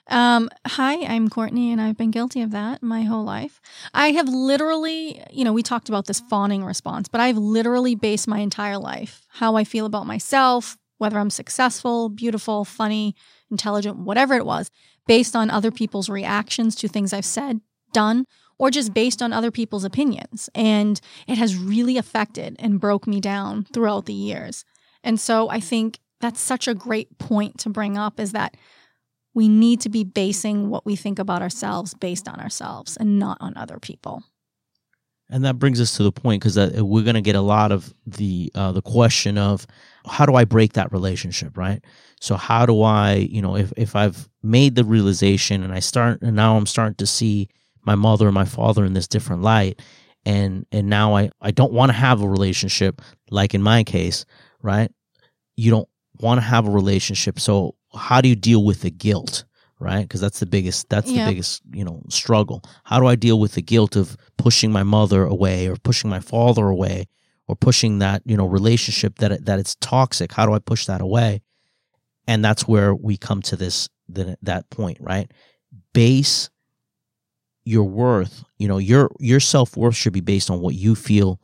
[0.08, 3.60] Um, hi, I'm Courtney, and I've been guilty of that my whole life.
[3.94, 8.26] I have literally, you know, we talked about this fawning response, but I've literally based
[8.26, 13.14] my entire life, how I feel about myself, whether I'm successful, beautiful, funny,
[13.50, 14.70] intelligent, whatever it was,
[15.06, 17.60] based on other people's reactions to things I've said,
[17.92, 18.24] done,
[18.62, 20.48] or just based on other people's opinions.
[20.54, 24.64] And it has really affected and broke me down throughout the years.
[25.02, 28.56] And so I think that's such a great point to bring up is that
[29.34, 33.36] we need to be basing what we think about ourselves based on ourselves and not
[33.40, 34.22] on other people.
[35.28, 37.92] And that brings us to the point because we're going to get a lot of
[38.06, 39.66] the uh, the question of
[40.06, 41.82] how do I break that relationship, right?
[42.20, 46.22] So how do I, you know, if if I've made the realization and I start
[46.22, 47.48] and now I'm starting to see
[47.84, 49.80] my mother and my father in this different light
[50.24, 54.24] and and now I I don't want to have a relationship like in my case,
[54.62, 54.90] right?
[55.56, 55.88] You don't
[56.20, 57.40] want to have a relationship.
[57.40, 59.44] So how do you deal with the guilt,
[59.80, 60.02] right?
[60.02, 62.62] Because that's the biggest that's the biggest, you know, struggle.
[62.84, 66.20] How do I deal with the guilt of pushing my mother away or pushing my
[66.20, 67.08] father away
[67.48, 70.32] or pushing that, you know, relationship that that it's toxic?
[70.32, 71.42] How do I push that away?
[72.26, 75.30] and that's where we come to this the, that point, right?
[75.92, 76.50] Base
[77.64, 81.40] your worth, you know, your your self-worth should be based on what you feel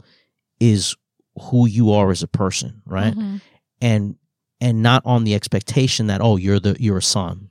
[0.61, 0.94] is
[1.40, 3.14] who you are as a person, right?
[3.16, 3.40] Mhm.
[3.81, 4.16] And
[4.61, 7.48] and not on the expectation that oh, you're the you're a son,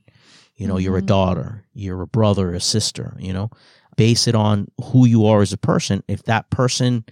[0.56, 1.06] you know, you're a Mhm.
[1.06, 3.50] daughter, you're a brother, a sister, you know.
[3.96, 6.02] Base it on who you are as a person.
[6.06, 7.04] If that person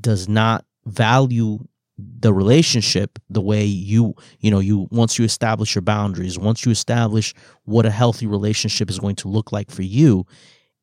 [0.00, 1.58] does not value
[1.98, 6.70] the relationship the way you you know you once you establish your boundaries once you
[6.70, 7.32] establish
[7.64, 10.26] what a healthy relationship is going to look like for you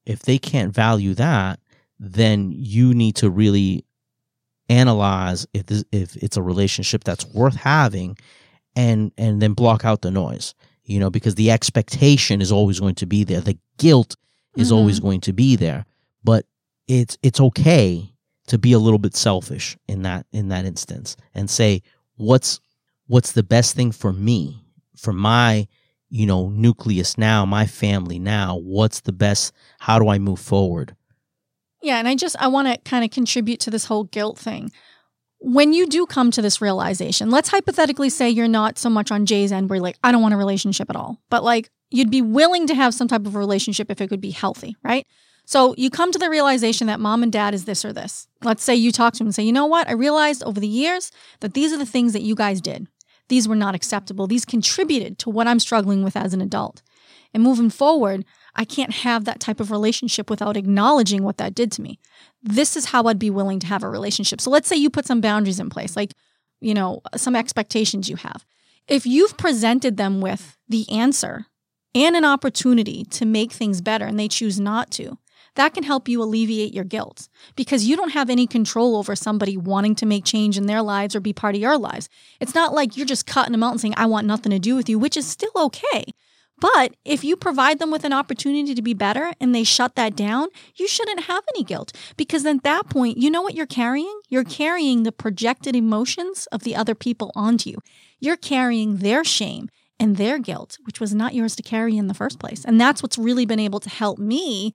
[0.06, 1.60] if they can't value that
[2.00, 3.86] then you need to really
[4.70, 8.18] analyze if this, if it's a relationship that's worth having
[8.76, 12.96] and and then block out the noise you know because the expectation is always going
[12.96, 14.16] to be there the guilt
[14.56, 14.76] is Mhm.
[14.76, 15.86] always going to be there
[16.24, 16.46] but
[16.88, 18.10] it's it's okay
[18.48, 21.82] to be a little bit selfish in that in that instance and say
[22.16, 22.60] what's
[23.08, 24.64] what's the best thing for me
[24.96, 25.68] for my
[26.14, 30.96] you know nucleus now my family now what's the best how do i move forward
[31.82, 34.72] Yeah, and I just I want to kind of contribute to this whole guilt thing.
[35.40, 39.26] When you do come to this realization, let's hypothetically say you're not so much on
[39.26, 41.20] Jay's end where like, I don't want a relationship at all.
[41.30, 44.32] But like you'd be willing to have some type of relationship if it could be
[44.32, 45.06] healthy, right?
[45.46, 48.28] So you come to the realization that mom and dad is this or this.
[48.44, 49.90] Let's say you talk to them and say, you know what?
[49.90, 52.88] I realized over the years that these are the things that you guys did.
[53.30, 54.28] These were not acceptable.
[54.28, 56.82] These contributed to what I'm struggling with as an adult.
[57.34, 61.72] And moving forward, I can't have that type of relationship without acknowledging what that did
[61.74, 62.00] to me.
[62.44, 64.40] This is how I'd be willing to have a relationship.
[64.40, 66.14] So let's say you put some boundaries in place, like,
[66.62, 68.46] you know, some expectations you have.
[68.88, 71.48] If you've presented them with the answer
[71.96, 75.18] and an opportunity to make things better and they choose not to,
[75.56, 79.58] that can help you alleviate your guilt because you don't have any control over somebody
[79.58, 82.10] wanting to make change in their lives or be part of your lives.
[82.40, 84.76] It's not like you're just cutting them out and saying, I want nothing to do
[84.76, 86.06] with you, which is still okay.
[86.60, 90.16] But if you provide them with an opportunity to be better and they shut that
[90.16, 94.22] down, you shouldn't have any guilt because at that point, you know what you're carrying?
[94.30, 97.80] You're carrying the projected emotions of the other people onto you.
[98.20, 102.14] You're carrying their shame and their guilt, which was not yours to carry in the
[102.14, 102.64] first place.
[102.64, 104.74] And that's what's really been able to help me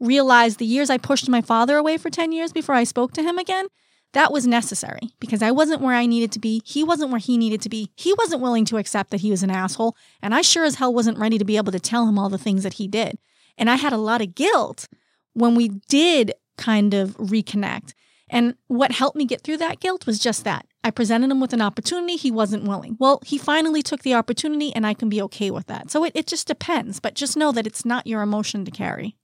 [0.00, 3.22] realize the years I pushed my father away for 10 years before I spoke to
[3.22, 3.66] him again.
[4.12, 6.62] That was necessary because I wasn't where I needed to be.
[6.64, 7.92] He wasn't where he needed to be.
[7.96, 9.96] He wasn't willing to accept that he was an asshole.
[10.20, 12.38] And I sure as hell wasn't ready to be able to tell him all the
[12.38, 13.18] things that he did.
[13.56, 14.88] And I had a lot of guilt
[15.34, 17.94] when we did kind of reconnect.
[18.28, 20.66] And what helped me get through that guilt was just that.
[20.82, 22.16] I presented him with an opportunity.
[22.16, 22.96] He wasn't willing.
[22.98, 25.90] Well, he finally took the opportunity, and I can be okay with that.
[25.90, 27.00] So it, it just depends.
[27.00, 29.16] But just know that it's not your emotion to carry.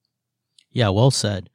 [0.76, 1.50] Yeah well said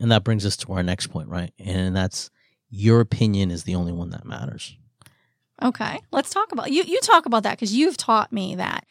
[0.00, 2.30] and that brings us to our next point right and that's
[2.70, 4.76] your opinion is the only one that matters
[5.62, 6.82] Okay, let's talk about you.
[6.82, 8.84] You talk about that because you've taught me that.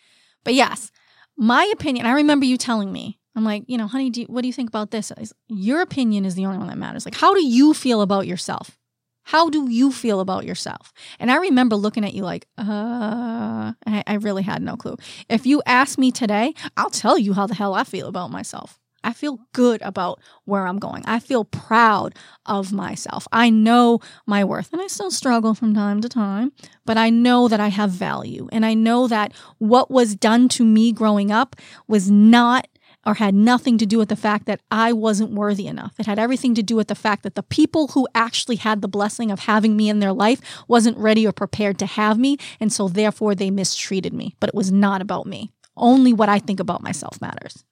[0.44, 0.92] But yes,
[1.38, 2.06] my opinion.
[2.06, 3.20] I remember you telling me.
[3.36, 5.12] I'm like, you know, honey, do you, what do you think about this?
[5.48, 7.04] Your opinion is the only one that matters.
[7.04, 8.78] Like, how do you feel about yourself?
[9.24, 10.94] How do you feel about yourself?
[11.20, 14.98] And I remember looking at you like, uh, I, I really had no clue.
[15.30, 18.80] If you ask me today, I'll tell you how the hell I feel about myself.
[19.04, 21.04] I feel good about where I'm going.
[21.06, 23.28] I feel proud of myself.
[23.32, 26.52] I know my worth, and I still struggle from time to time,
[26.86, 28.48] but I know that I have value.
[28.52, 31.56] And I know that what was done to me growing up
[31.88, 32.68] was not
[33.06, 35.94] or had nothing to do with the fact that I wasn't worthy enough.
[36.00, 38.88] It had everything to do with the fact that the people who actually had the
[38.88, 42.38] blessing of having me in their life wasn't ready or prepared to have me.
[42.60, 44.36] And so therefore they mistreated me.
[44.40, 45.52] But it was not about me.
[45.76, 47.66] Only what I think about myself matters.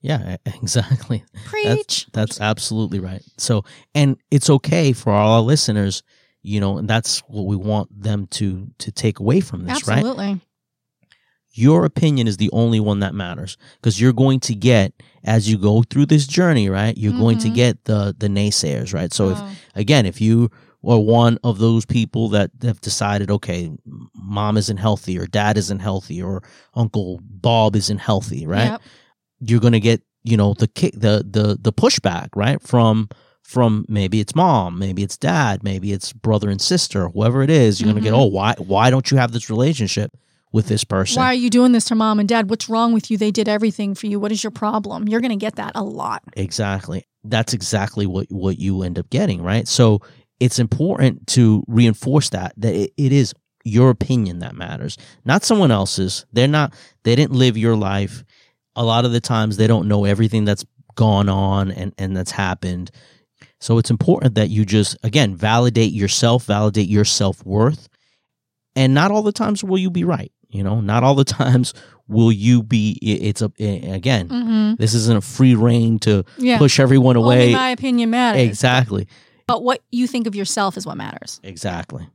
[0.00, 2.06] Yeah exactly Preach.
[2.12, 3.22] That's absolutely right.
[3.36, 6.02] So, and it's okay for all our listeners,
[6.42, 9.98] you know, and that's what we want them to to take away from this, right?
[9.98, 10.40] Absolutely.
[11.52, 14.92] Your opinion is the only one that matters because you're going to get
[15.24, 16.96] as you go through this journey, right?
[16.96, 17.54] You're going to Mhm.
[17.54, 19.12] get the the naysayers, right?
[19.12, 19.48] So, if Oh.
[19.74, 20.50] again, if you
[20.86, 23.72] are one of those people that have decided, okay,
[24.14, 26.42] mom isn't healthy or dad isn't healthy or
[26.74, 28.72] Uncle Bob isn't healthy, right?
[28.72, 28.82] Yep.
[29.40, 33.08] You're going to get you know the kick the the the pushback right from
[33.42, 37.80] from maybe it's mom maybe it's dad maybe it's brother and sister whoever it is
[37.80, 38.22] you're going to get mm-hmm.
[38.22, 40.10] oh why why don't you have this relationship
[40.50, 42.48] with this person Why are you doing this to mom and dad?
[42.48, 43.18] What's wrong with you?
[43.18, 44.18] They did everything for you.
[44.18, 45.06] What is your problem?
[45.06, 46.22] You're going to get that a lot.
[46.38, 50.00] exactly that's exactly what what you end up getting right so
[50.40, 55.70] it's important to reinforce that that it, it is your opinion that matters not someone
[55.70, 56.72] else's they're not
[57.02, 58.24] they didn't live your life
[58.78, 60.64] a lot of the times they don't know everything that's
[60.94, 62.90] gone on and and that's happened
[63.60, 67.88] so it's important that you just again validate yourself validate your self-worth
[68.74, 71.74] and not all the times will you be right You know, not all the times
[72.08, 72.96] will you be.
[73.02, 74.28] It's a again.
[74.28, 74.74] Mm-hmm.
[74.78, 76.56] This isn't a free reign to Yeah.
[76.58, 77.52] push everyone Only away.
[77.52, 78.48] my opinion matters.
[78.48, 79.06] exactly.
[79.46, 81.38] But what you think of yourself is what matters.
[81.42, 82.08] Exactly.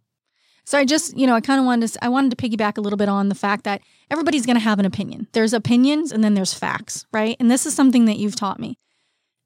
[0.65, 2.82] So I just, you know, I kind of wanted to, I wanted to piggyback a
[2.82, 5.28] little bit on the fact that everybody's going to have an opinion.
[5.34, 7.36] There's opinions and then there's facts, right?
[7.39, 8.78] And this is something that you've taught me.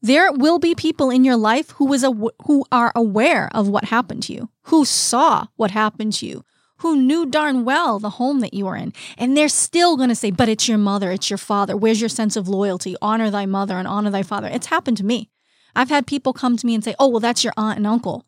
[0.02, 2.12] There will be people in your life who is a,
[2.46, 6.46] who are aware of what happened to you, who saw what happened to you,
[6.82, 10.16] who knew darn well the home that you were in, and they're still going to
[10.16, 11.76] say, "But it's your mother, it's your father.
[11.76, 12.96] Where's your sense of loyalty?
[13.02, 15.32] Honor thy mother and honor thy father." It's happened to me.
[15.76, 18.24] I've had people come to me and say, "Oh, well, that's your aunt and uncle."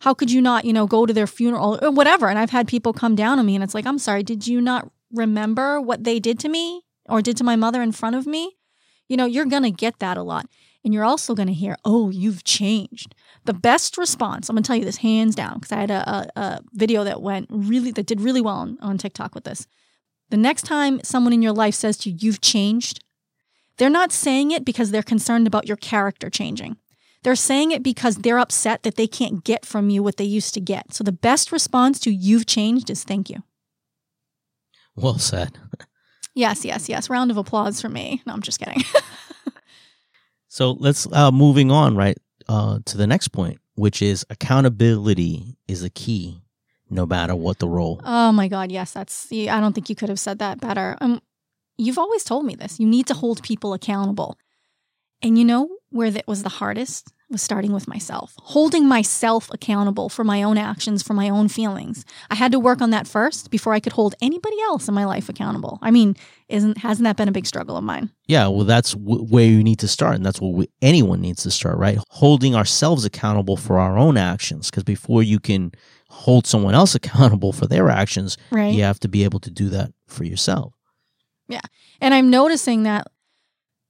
[0.00, 2.28] How could you not, you know, go to their funeral or whatever?
[2.28, 4.60] And I've had people come down on me and it's like, I'm sorry, did you
[4.60, 8.26] not remember what they did to me or did to my mother in front of
[8.26, 8.56] me?
[9.08, 10.46] You know, you're going to get that a lot.
[10.84, 13.14] And you're also going to hear, oh, you've changed.
[13.46, 16.10] The best response, I'm going to tell you this hands down, because I had a,
[16.10, 19.66] a, a video that went really, that did really well on, on TikTok with this.
[20.28, 23.02] The next time someone in your life says to you, you've changed,
[23.78, 26.76] they're not saying it because they're concerned about your character changing.
[27.24, 30.54] They're saying it because they're upset that they can't get from you what they used
[30.54, 30.94] to get.
[30.94, 33.42] So the best response to you've changed is thank you.
[34.94, 35.58] Well said.
[36.34, 37.10] Yes, yes, yes.
[37.10, 38.22] Round of applause for me.
[38.26, 38.82] No, I'm just kidding.
[40.54, 42.16] So let's uh, moving on right
[42.48, 46.44] uh, to the next point, which is accountability is a key,
[46.88, 48.00] no matter what the role.
[48.04, 49.26] oh my God, yes, that's.
[49.32, 50.96] I don't think you could have said that better.
[51.00, 51.20] Um,
[51.76, 52.78] you've always told me this.
[52.78, 54.38] You need to hold people accountable,
[55.22, 60.08] and you know where that was the hardest was starting with myself, holding myself accountable
[60.08, 62.04] for my own actions, for my own feelings.
[62.30, 65.04] I had to work on that first before I could hold anybody else in my
[65.06, 65.78] life accountable.
[65.80, 66.16] I mean,
[66.48, 68.10] isn't hasn't that been a big struggle of mine?
[68.26, 71.42] Yeah, well, that's w- where you need to start, and that's where we, anyone needs
[71.44, 71.98] to start, right?
[72.10, 75.72] Holding ourselves accountable for our own actions, because before you can
[76.10, 78.74] hold someone else accountable for their actions, Right.
[78.74, 80.74] you have to be able to do that for yourself.
[81.48, 81.60] Yeah,
[82.00, 83.06] and I'm noticing that,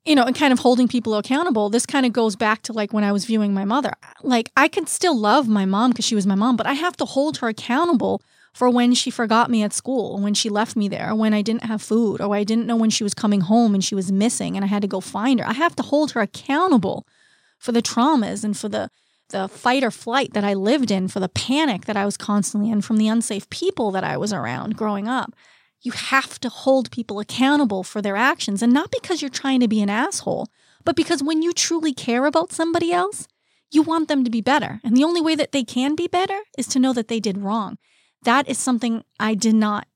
[0.04, 2.92] you know, and kind of holding people accountable, this kind of goes back to like
[2.92, 3.94] when I was viewing my mother.
[4.22, 6.96] Like, I could still love my mom because she was my mom, but I have
[6.98, 10.88] to hold her accountable for when she forgot me at school, when she left me
[10.88, 13.74] there, when I didn't have food, or I didn't know when she was coming home
[13.74, 15.46] and she was missing and I had to go find her.
[15.46, 17.06] I have to hold her accountable
[17.58, 18.90] for the traumas and for the
[19.30, 22.70] the fight or flight that I lived in, for the panic that I was constantly
[22.70, 25.34] in, from the unsafe people that I was around growing up
[25.84, 29.68] you have to hold people accountable for their actions and not because you're trying to
[29.68, 30.48] be an asshole,
[30.84, 33.28] but because when you truly care about somebody else,
[33.70, 34.80] you want them to be better.
[34.82, 37.38] And the only way that they can be better is to know that they did
[37.38, 37.76] wrong.
[38.22, 39.86] That is something I did not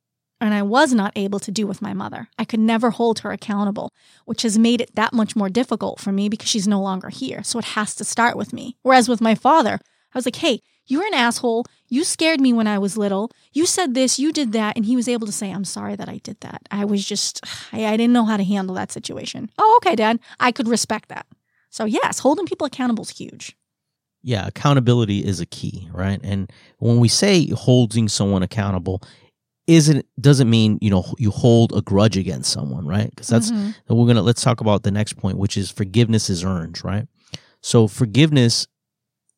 [0.41, 2.29] and I was not able to do with my mother.
[2.39, 3.93] I could never hold her accountable,
[4.25, 7.43] which has made it that much more difficult for me because she's no longer here.
[7.43, 8.77] So it has to start with me.
[8.83, 9.81] Whereas with my father,
[10.15, 11.67] I was like, hey, you're an asshole.
[11.89, 13.31] You scared me when I was little.
[13.53, 14.77] You said this, you did that.
[14.77, 16.63] And he was able to say, I'm sorry that I did that.
[16.71, 19.51] I was just, I, I didn't know how to handle that situation.
[19.59, 20.21] Oh, okay, Dad.
[20.41, 21.27] I could respect that.
[21.71, 23.57] So, yes, holding people accountable is huge.
[24.23, 26.21] Yeah, accountability is a key, right?
[26.23, 29.03] And when we say holding someone accountable,
[29.69, 33.11] isn't doesn't mean you know you hold a grudge against someone, right?
[33.11, 33.75] Because that's Mhm.
[33.89, 37.07] we're gonna let's talk about the next point, which is forgiveness is earned, right?
[37.61, 38.67] So forgiveness,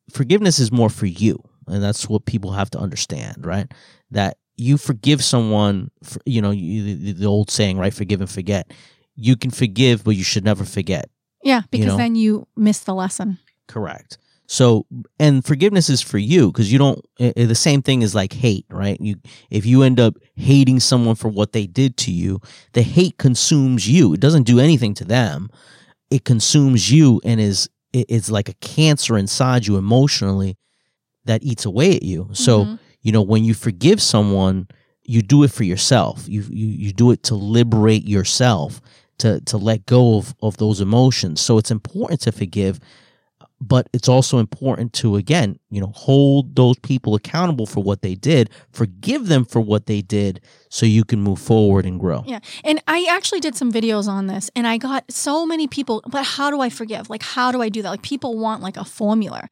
[0.09, 3.71] forgiveness is more for you, and that's what people have to understand, right?
[4.11, 7.93] That you forgive someone, for, you know, you, the, the old saying, right?
[7.93, 8.71] Forgive and forget.
[9.15, 11.09] You can forgive, but you should never forget.
[11.43, 11.97] Yeah, because know?
[11.97, 13.39] then you miss the lesson.
[13.67, 14.17] Correct.
[14.47, 14.85] So,
[15.17, 16.99] and forgiveness is for you because you don't.
[17.17, 18.99] the same thing is like hate, right?
[18.99, 19.15] You,
[19.49, 22.41] if you end up hating someone for what they did to you,
[22.73, 24.13] the hate consumes you.
[24.13, 25.49] It doesn't do anything to them.
[26.09, 30.57] It consumes you and is it- it's like a cancer inside you emotionally
[31.25, 32.29] that eats away at you.
[32.33, 32.79] So, Mhm.
[33.01, 34.67] you know, when you forgive someone,
[35.03, 36.25] you do it for yourself.
[36.27, 38.81] You you you do it to liberate yourself,
[39.19, 41.41] to to let go of of those emotions.
[41.41, 42.79] So it's important to forgive,
[43.59, 48.15] but it's also important to again, you know, hold those people accountable for what they
[48.15, 50.39] did, forgive them for what they did
[50.69, 52.23] so you can move forward and grow.
[52.25, 52.39] Yeah.
[52.63, 56.23] And I actually did some videos on this and I got so many people, but
[56.25, 57.09] how do I forgive?
[57.09, 57.89] Like, how do I do that?
[57.89, 59.49] Like, people want like a formula.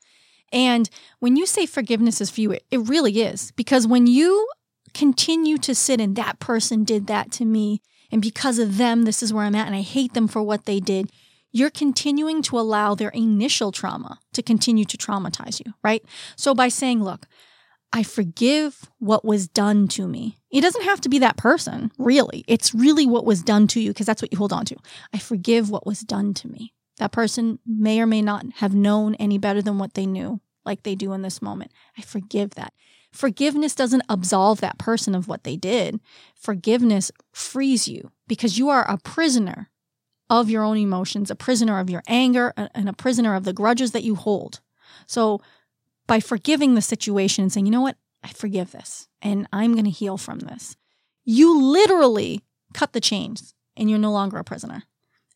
[0.52, 0.90] And
[1.20, 3.52] when you say forgiveness is for you, it, it really is.
[3.52, 4.48] Because when you
[4.94, 7.82] continue to sit in that person did that to me,
[8.12, 10.66] and because of them, this is where I'm at, and I hate them for what
[10.66, 11.12] they did,
[11.52, 16.04] you're continuing to allow their initial trauma to continue to traumatize you, right?
[16.36, 17.28] So by saying, look,
[17.92, 20.38] I forgive what was done to me.
[20.52, 22.44] It doesn't have to be that person, really.
[22.48, 24.76] It's really what was done to you because that's what you hold on to.
[25.12, 26.74] I forgive what was done to me.
[27.00, 30.84] That person may or may not have known any better than what they knew, like
[30.84, 31.72] they do in this moment.
[31.98, 32.74] I forgive that.
[33.12, 36.00] Forgiveness doesn't absolve that person of what they did.
[36.36, 39.70] Forgiveness frees you because you are a prisoner
[40.30, 43.92] of your own emotions, a prisoner of your anger, and a prisoner of the grudges
[43.94, 44.60] that you hold.
[45.08, 45.42] So,
[46.06, 49.86] by forgiving the situation and saying, you know what, I forgive this and I'm going
[49.86, 50.76] to heal from this,
[51.24, 52.42] you literally
[52.74, 54.84] cut the chains and you're no longer a prisoner.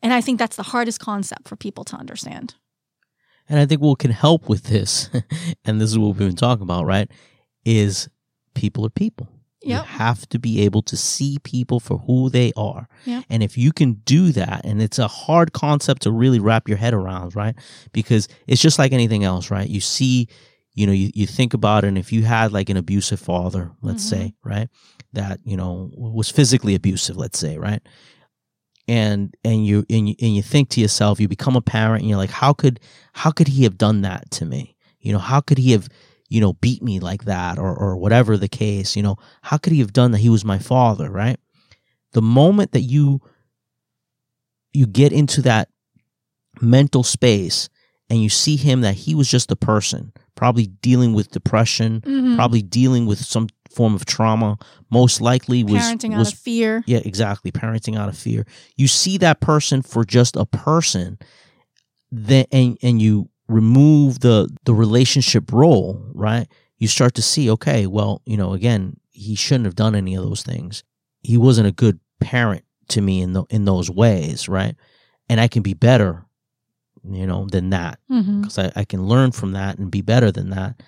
[0.04, 2.56] And I think that's the hardest concept for people to understand.
[3.49, 5.10] And I think what can help with this,
[5.66, 7.10] and this is what we've been talking about, right?
[7.66, 8.10] Is
[8.54, 9.30] people are people.
[9.62, 9.82] Yep.
[9.82, 12.89] You have to be able to see people for who they are.
[13.06, 13.24] Yep.
[13.30, 16.78] And if you can do that, and it's a hard concept to really wrap your
[16.78, 17.56] head around, right?
[17.93, 19.70] Because it's just like anything else, right?
[19.70, 20.28] You see,
[20.74, 23.72] you know, you, you think about it, and if you had like an abusive father,
[23.82, 24.24] let's mm-hmm.
[24.24, 24.68] say, right?
[25.14, 27.82] That, you know, was physically abusive, let's say, right?
[28.88, 32.09] And and you and you and you think to yourself you become a parent and
[32.09, 32.79] you're like how could
[33.13, 34.75] how could he have done that to me?
[34.99, 35.88] You know how could he have
[36.29, 39.73] you know beat me like that or or whatever the case you know how could
[39.73, 40.19] he have done that?
[40.19, 41.39] He was my father right?
[42.11, 43.21] The moment that you
[44.73, 45.69] you get into that
[46.61, 47.69] mental space
[48.09, 52.36] and you see him that he was just a person probably dealing with depression mm-hmm.
[52.36, 54.57] probably dealing with some form of trauma
[54.89, 56.84] most likely was parenting was, out of fear.
[56.86, 57.51] Yeah, exactly.
[57.51, 58.45] Parenting out of fear.
[58.78, 61.17] You see that person for just a person,
[62.11, 66.47] then and and you remove the the relationship role, right?
[66.78, 70.24] You start to see, okay, well, you know, again, he shouldn't have done any of
[70.24, 70.84] those things.
[71.21, 74.76] He wasn't a good parent to me in the in those ways, right?
[75.30, 76.26] And I can be better,
[77.09, 78.78] you know, than that because mm-hmm.
[78.78, 80.82] I, I can learn from that and be better than that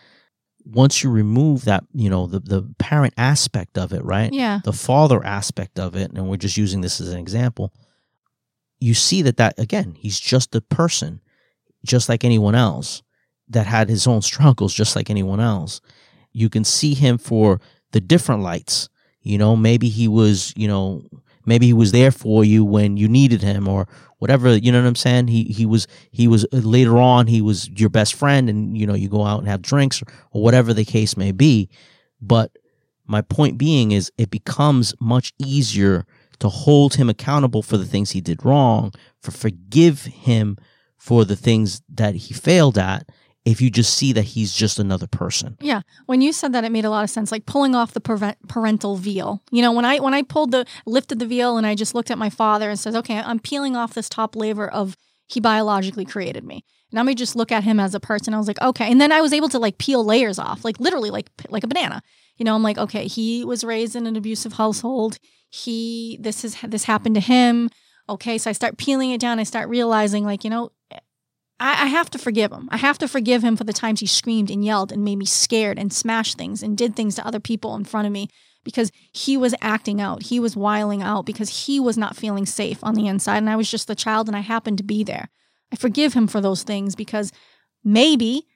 [0.65, 4.33] once you remove that, you know, the, the parent aspect of it, right?
[4.33, 4.59] Yeah.
[4.63, 7.71] The father aspect of it, and we're just using this as an example,
[8.79, 11.21] you see that that again, he's just a person,
[11.85, 13.03] just like anyone else,
[13.49, 15.81] that had his own struggles, just like anyone else.
[16.33, 17.61] You can see him for
[17.91, 18.89] the different lights.
[19.21, 21.03] You know, maybe he was, you know,
[21.45, 23.87] maybe he was there for you when you needed him or
[24.19, 25.27] whatever you know what i'm saying?
[25.27, 28.87] He he was he was uh, later on he was your best friend and you
[28.87, 31.69] know you go out and have drinks or, or whatever the case may be.
[32.21, 32.51] But
[33.05, 36.05] my point being is it becomes much easier
[36.39, 40.57] to hold him accountable for the things he did wrong for forgive him
[40.97, 43.07] for the things that he failed at
[43.45, 45.55] if you just see that he's just another person.
[45.61, 45.81] Yeah.
[46.07, 48.97] When you said that it made a lot of sense like pulling off the parental
[48.97, 49.43] veil.
[49.51, 52.11] You know, when I when I pulled the lifted the veil and I just looked
[52.11, 56.05] at my father and says, "Okay, I'm peeling off this top layer of he biologically
[56.05, 58.33] created me." Now me just look at him as a person.
[58.33, 60.79] I was like, "Okay." And then I was able to like peel layers off, like
[60.79, 62.01] literally like like a banana.
[62.37, 65.19] You know, I'm like, "Okay, he was raised in an abusive household.
[65.49, 67.69] He this is this happened to him."
[68.07, 69.39] Okay, so I start peeling it down.
[69.39, 70.71] I start realizing, like, you know,
[71.59, 72.67] I, I have to forgive him.
[72.71, 75.25] I have to forgive him for the times he screamed and yelled and made me
[75.25, 78.29] scared and smashed things and did things to other people in front of me
[78.63, 80.23] because he was acting out.
[80.23, 83.37] He was wiling out because he was not feeling safe on the inside.
[83.37, 85.29] And I was just the child and I happened to be there.
[85.71, 87.31] I forgive him for those things because
[87.83, 88.47] maybe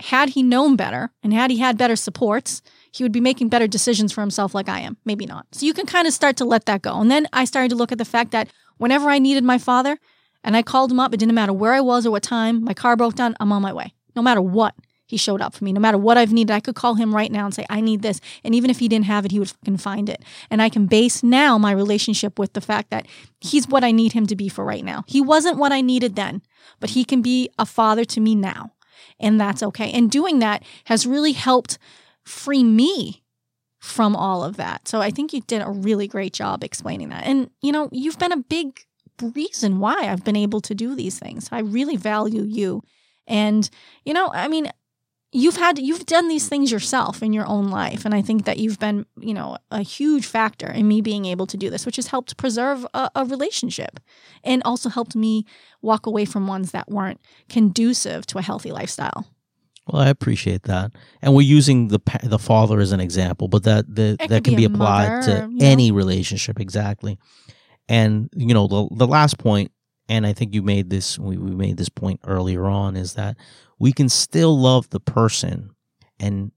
[0.00, 3.66] had he known better and had he had better supports, he would be making better
[3.66, 4.96] decisions for himself like I am.
[5.04, 5.46] Maybe not.
[5.52, 7.00] So you can kind of start to let that go.
[7.00, 8.48] And then I started to look at the fact that
[8.78, 9.98] whenever I needed my father,
[10.44, 11.12] and I called him up.
[11.12, 12.64] It didn't matter where I was or what time.
[12.64, 13.36] My car broke down.
[13.40, 13.94] I'm on my way.
[14.14, 14.74] No matter what,
[15.06, 15.72] he showed up for me.
[15.72, 18.02] No matter what I've needed, I could call him right now and say, I need
[18.02, 18.20] this.
[18.44, 20.22] And even if he didn't have it, he would fucking find it.
[20.50, 23.06] And I can base now my relationship with the fact that
[23.40, 25.04] he's what I need him to be for right now.
[25.06, 26.42] He wasn't what I needed then,
[26.78, 28.72] but he can be a father to me now.
[29.18, 29.90] And that's okay.
[29.92, 31.78] And doing that has really helped
[32.22, 33.24] free me
[33.78, 34.86] from all of that.
[34.88, 37.24] So I think you did a really great job explaining that.
[37.24, 38.80] And, you know, you've been a big
[39.22, 41.48] reason why I've been able to do these things.
[41.52, 42.82] I really value you.
[43.26, 43.68] And,
[44.04, 44.70] you know, I mean,
[45.32, 48.04] you've had you've done these things yourself in your own life.
[48.04, 51.46] And i think that you've been you know a huge factor in me being able
[51.46, 54.00] to do this which has helped preserve a, a, relationship
[54.42, 55.44] and also helped me
[55.82, 59.26] walk away from ones that weren't conducive to a healthy lifestyle.
[59.86, 60.92] Well i appreciate that.
[61.20, 64.56] And we're using the the father as an example but that the, that can be,
[64.56, 67.18] be applied mother, to any relationship exactly
[67.88, 69.72] and you know the the last point,
[70.08, 73.36] and I think you made this we, we made this point earlier on is that
[73.78, 75.70] we can still love the person
[76.20, 76.52] and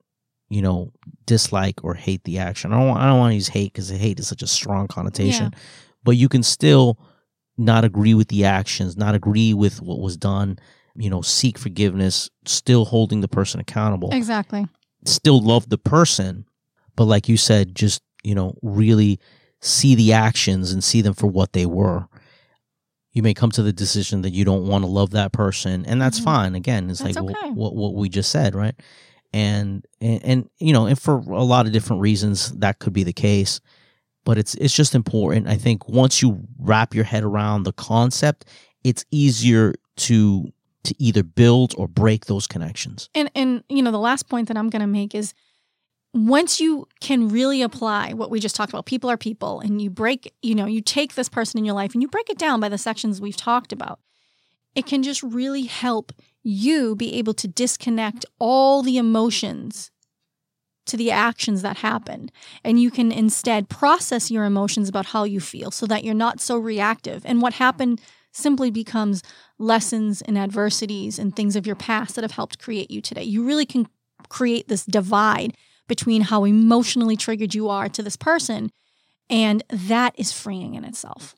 [0.49, 0.91] you know
[1.25, 2.73] dislike or hate the action.
[2.73, 5.51] I don't I don't want to use hate because hate is such a strong connotation,
[5.53, 5.59] yeah.
[6.03, 6.99] but you can still
[7.57, 10.59] not agree with the actions, not agree with what was done.
[10.95, 14.09] You know, seek forgiveness, still holding the person accountable.
[14.11, 14.67] Exactly.
[15.05, 16.45] Still love the person,
[16.97, 19.19] but like you said, just you know, really
[19.61, 22.07] see the actions and see them for what they were.
[23.13, 26.01] You may come to the decision that you don't want to love that person, and
[26.01, 26.25] that's mm-hmm.
[26.25, 26.55] fine.
[26.55, 27.49] Again, it's that's like okay.
[27.51, 28.75] what, what we just said, right?
[29.33, 33.03] and, and and you know and for a lot of different reasons that could be
[33.03, 33.61] the case
[34.25, 38.45] but it's it's just important i think once you wrap your head around the concept
[38.83, 40.51] it's easier to
[40.83, 44.57] to either build or break those connections And and you know the last point that
[44.57, 45.33] I'm going to make is
[46.13, 49.89] once you can really apply what we just talked about people are people and you
[49.89, 52.59] break you know you take this person in your life and you break it down
[52.59, 53.99] by the sections we've talked about
[54.75, 56.11] it can just really help
[56.43, 59.91] you be able to disconnect all the emotions
[60.85, 62.29] to the actions that happen
[62.63, 66.41] and you can instead process your emotions about how you feel so that you're not
[66.41, 67.25] so reactive.
[67.25, 68.01] And what happened
[68.31, 69.21] simply becomes
[69.59, 73.23] lessons and adversities and things of your past that have helped create you today.
[73.23, 73.87] You really can
[74.29, 75.55] create this divide
[75.91, 78.71] between how emotionally triggered you are to this person
[79.29, 81.35] and that is freeing in itself.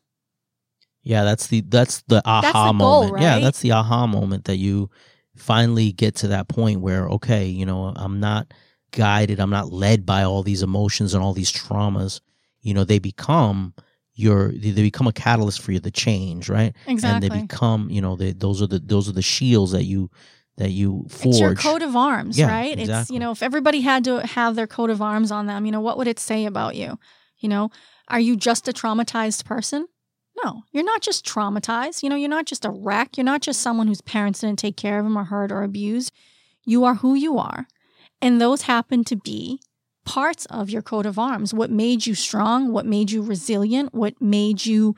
[1.01, 3.23] Yeah that's the that's the aha the goal, moment.
[3.23, 4.91] Yeah that's the aha moment that you
[5.35, 8.53] finally get to that point where okay you know i'm not
[8.91, 12.21] guided i'm not led by all these emotions and all these traumas.
[12.61, 13.73] You know they become
[14.13, 16.75] your they they become a catalyst for you to change right?
[16.85, 19.85] Exactly and they become you know they, those are the those are the shields that
[19.85, 20.11] you
[20.57, 22.77] that you forge It's your coat of arms, Yeah, right?
[22.77, 25.71] It's you know, if everybody had to have their coat of arms on them, you
[25.71, 26.99] know, what would it say about you?
[27.39, 27.71] You know,
[28.07, 29.87] are you just a traumatized person?
[30.43, 32.03] No, you're not just traumatized.
[32.03, 33.17] You know, you're not just a wreck.
[33.17, 36.11] You're not just someone whose parents didn't take care of them or hurt or abused.
[36.65, 37.67] You are who you are.
[38.21, 39.59] And those happen to be
[40.05, 41.53] parts of your coat of arms.
[41.53, 44.95] What made you strong, what made you resilient, what made you,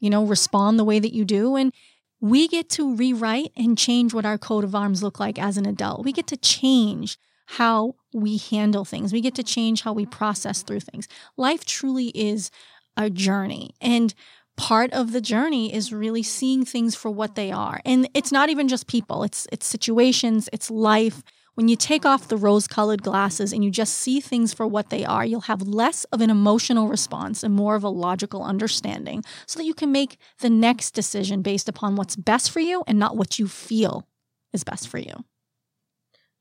[0.00, 1.56] you know, respond the way that you do.
[1.56, 1.72] And
[2.20, 5.66] we get to rewrite and change what our coat of arms look like as an
[5.66, 6.04] adult.
[6.04, 9.12] We get to change how we handle things.
[9.12, 11.08] We get to change how we process through things.
[11.36, 12.50] Life truly is
[12.96, 13.74] a journey.
[13.80, 14.14] And
[14.56, 17.80] part of the journey is really seeing things for what they are.
[17.84, 21.22] And it's not even just people, it's it's situations, it's life.
[21.54, 25.04] When you take off the rose-colored glasses and you just see things for what they
[25.04, 29.58] are, you'll have less of an emotional response and more of a logical understanding so
[29.58, 33.16] that you can make the next decision based upon what's best for you and not
[33.16, 34.08] what you feel
[34.52, 35.24] is best for you.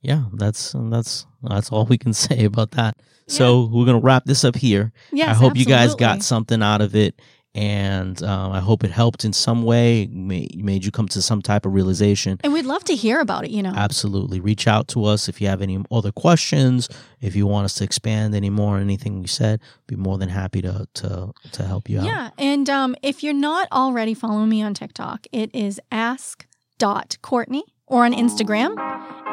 [0.02, 2.98] yeah that's that's that's all we can say about that.
[3.28, 4.92] So we're gonna wrap this up here.
[5.12, 7.20] Yes, i hope you guys got something out of it
[7.56, 11.42] and um, i hope it helped in some way made, made you come to some
[11.42, 13.74] type of realization And we'd love to hear about it, you know.
[13.76, 16.90] absolutely reach out to us if you have any other questions
[17.22, 20.30] if you want us to expand any more on anything we said be more than
[20.30, 22.30] happy to to to help you out Yeah.
[22.38, 28.14] And um, if you're not already following me on TikTok, it is ask.courtney or on
[28.14, 28.76] Instagram,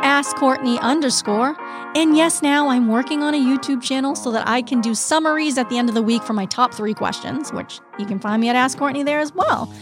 [0.03, 1.57] ask Courtney underscore.
[1.94, 5.59] And yes, now I'm working on a YouTube channel so that I can do summaries
[5.59, 8.40] at the end of the week for my top three questions, which you can find
[8.40, 9.72] me at Ask Courtney there as well.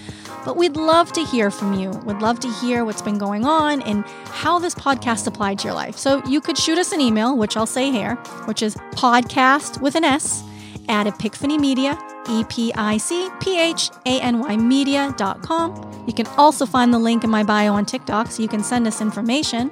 [0.45, 1.91] But we'd love to hear from you.
[2.07, 5.75] We'd love to hear what's been going on and how this podcast applied to your
[5.75, 5.99] life.
[5.99, 8.14] So you could shoot us an email, which I'll say here,
[8.47, 10.43] which is podcast with an S
[10.89, 11.99] at Epicphany Media,
[12.31, 16.05] E P I C P H A N Y media.com.
[16.07, 18.87] You can also find the link in my bio on TikTok so you can send
[18.87, 19.71] us information.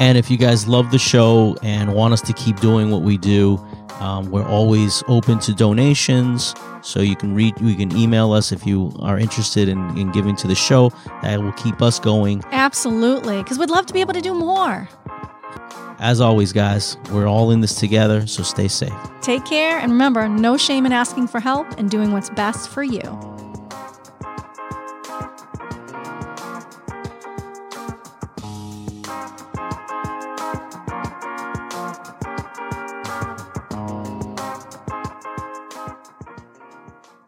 [0.00, 3.16] And if you guys love the show and want us to keep doing what we
[3.16, 3.64] do,
[4.00, 6.54] um, we're always open to donations.
[6.82, 10.34] So you can read, you can email us if you are interested in, in giving
[10.36, 10.92] to the show.
[11.22, 12.42] That will keep us going.
[12.50, 14.88] Absolutely, because we'd love to be able to do more.
[16.00, 18.26] As always, guys, we're all in this together.
[18.26, 18.92] So stay safe.
[19.22, 22.82] Take care, and remember no shame in asking for help and doing what's best for
[22.82, 23.00] you.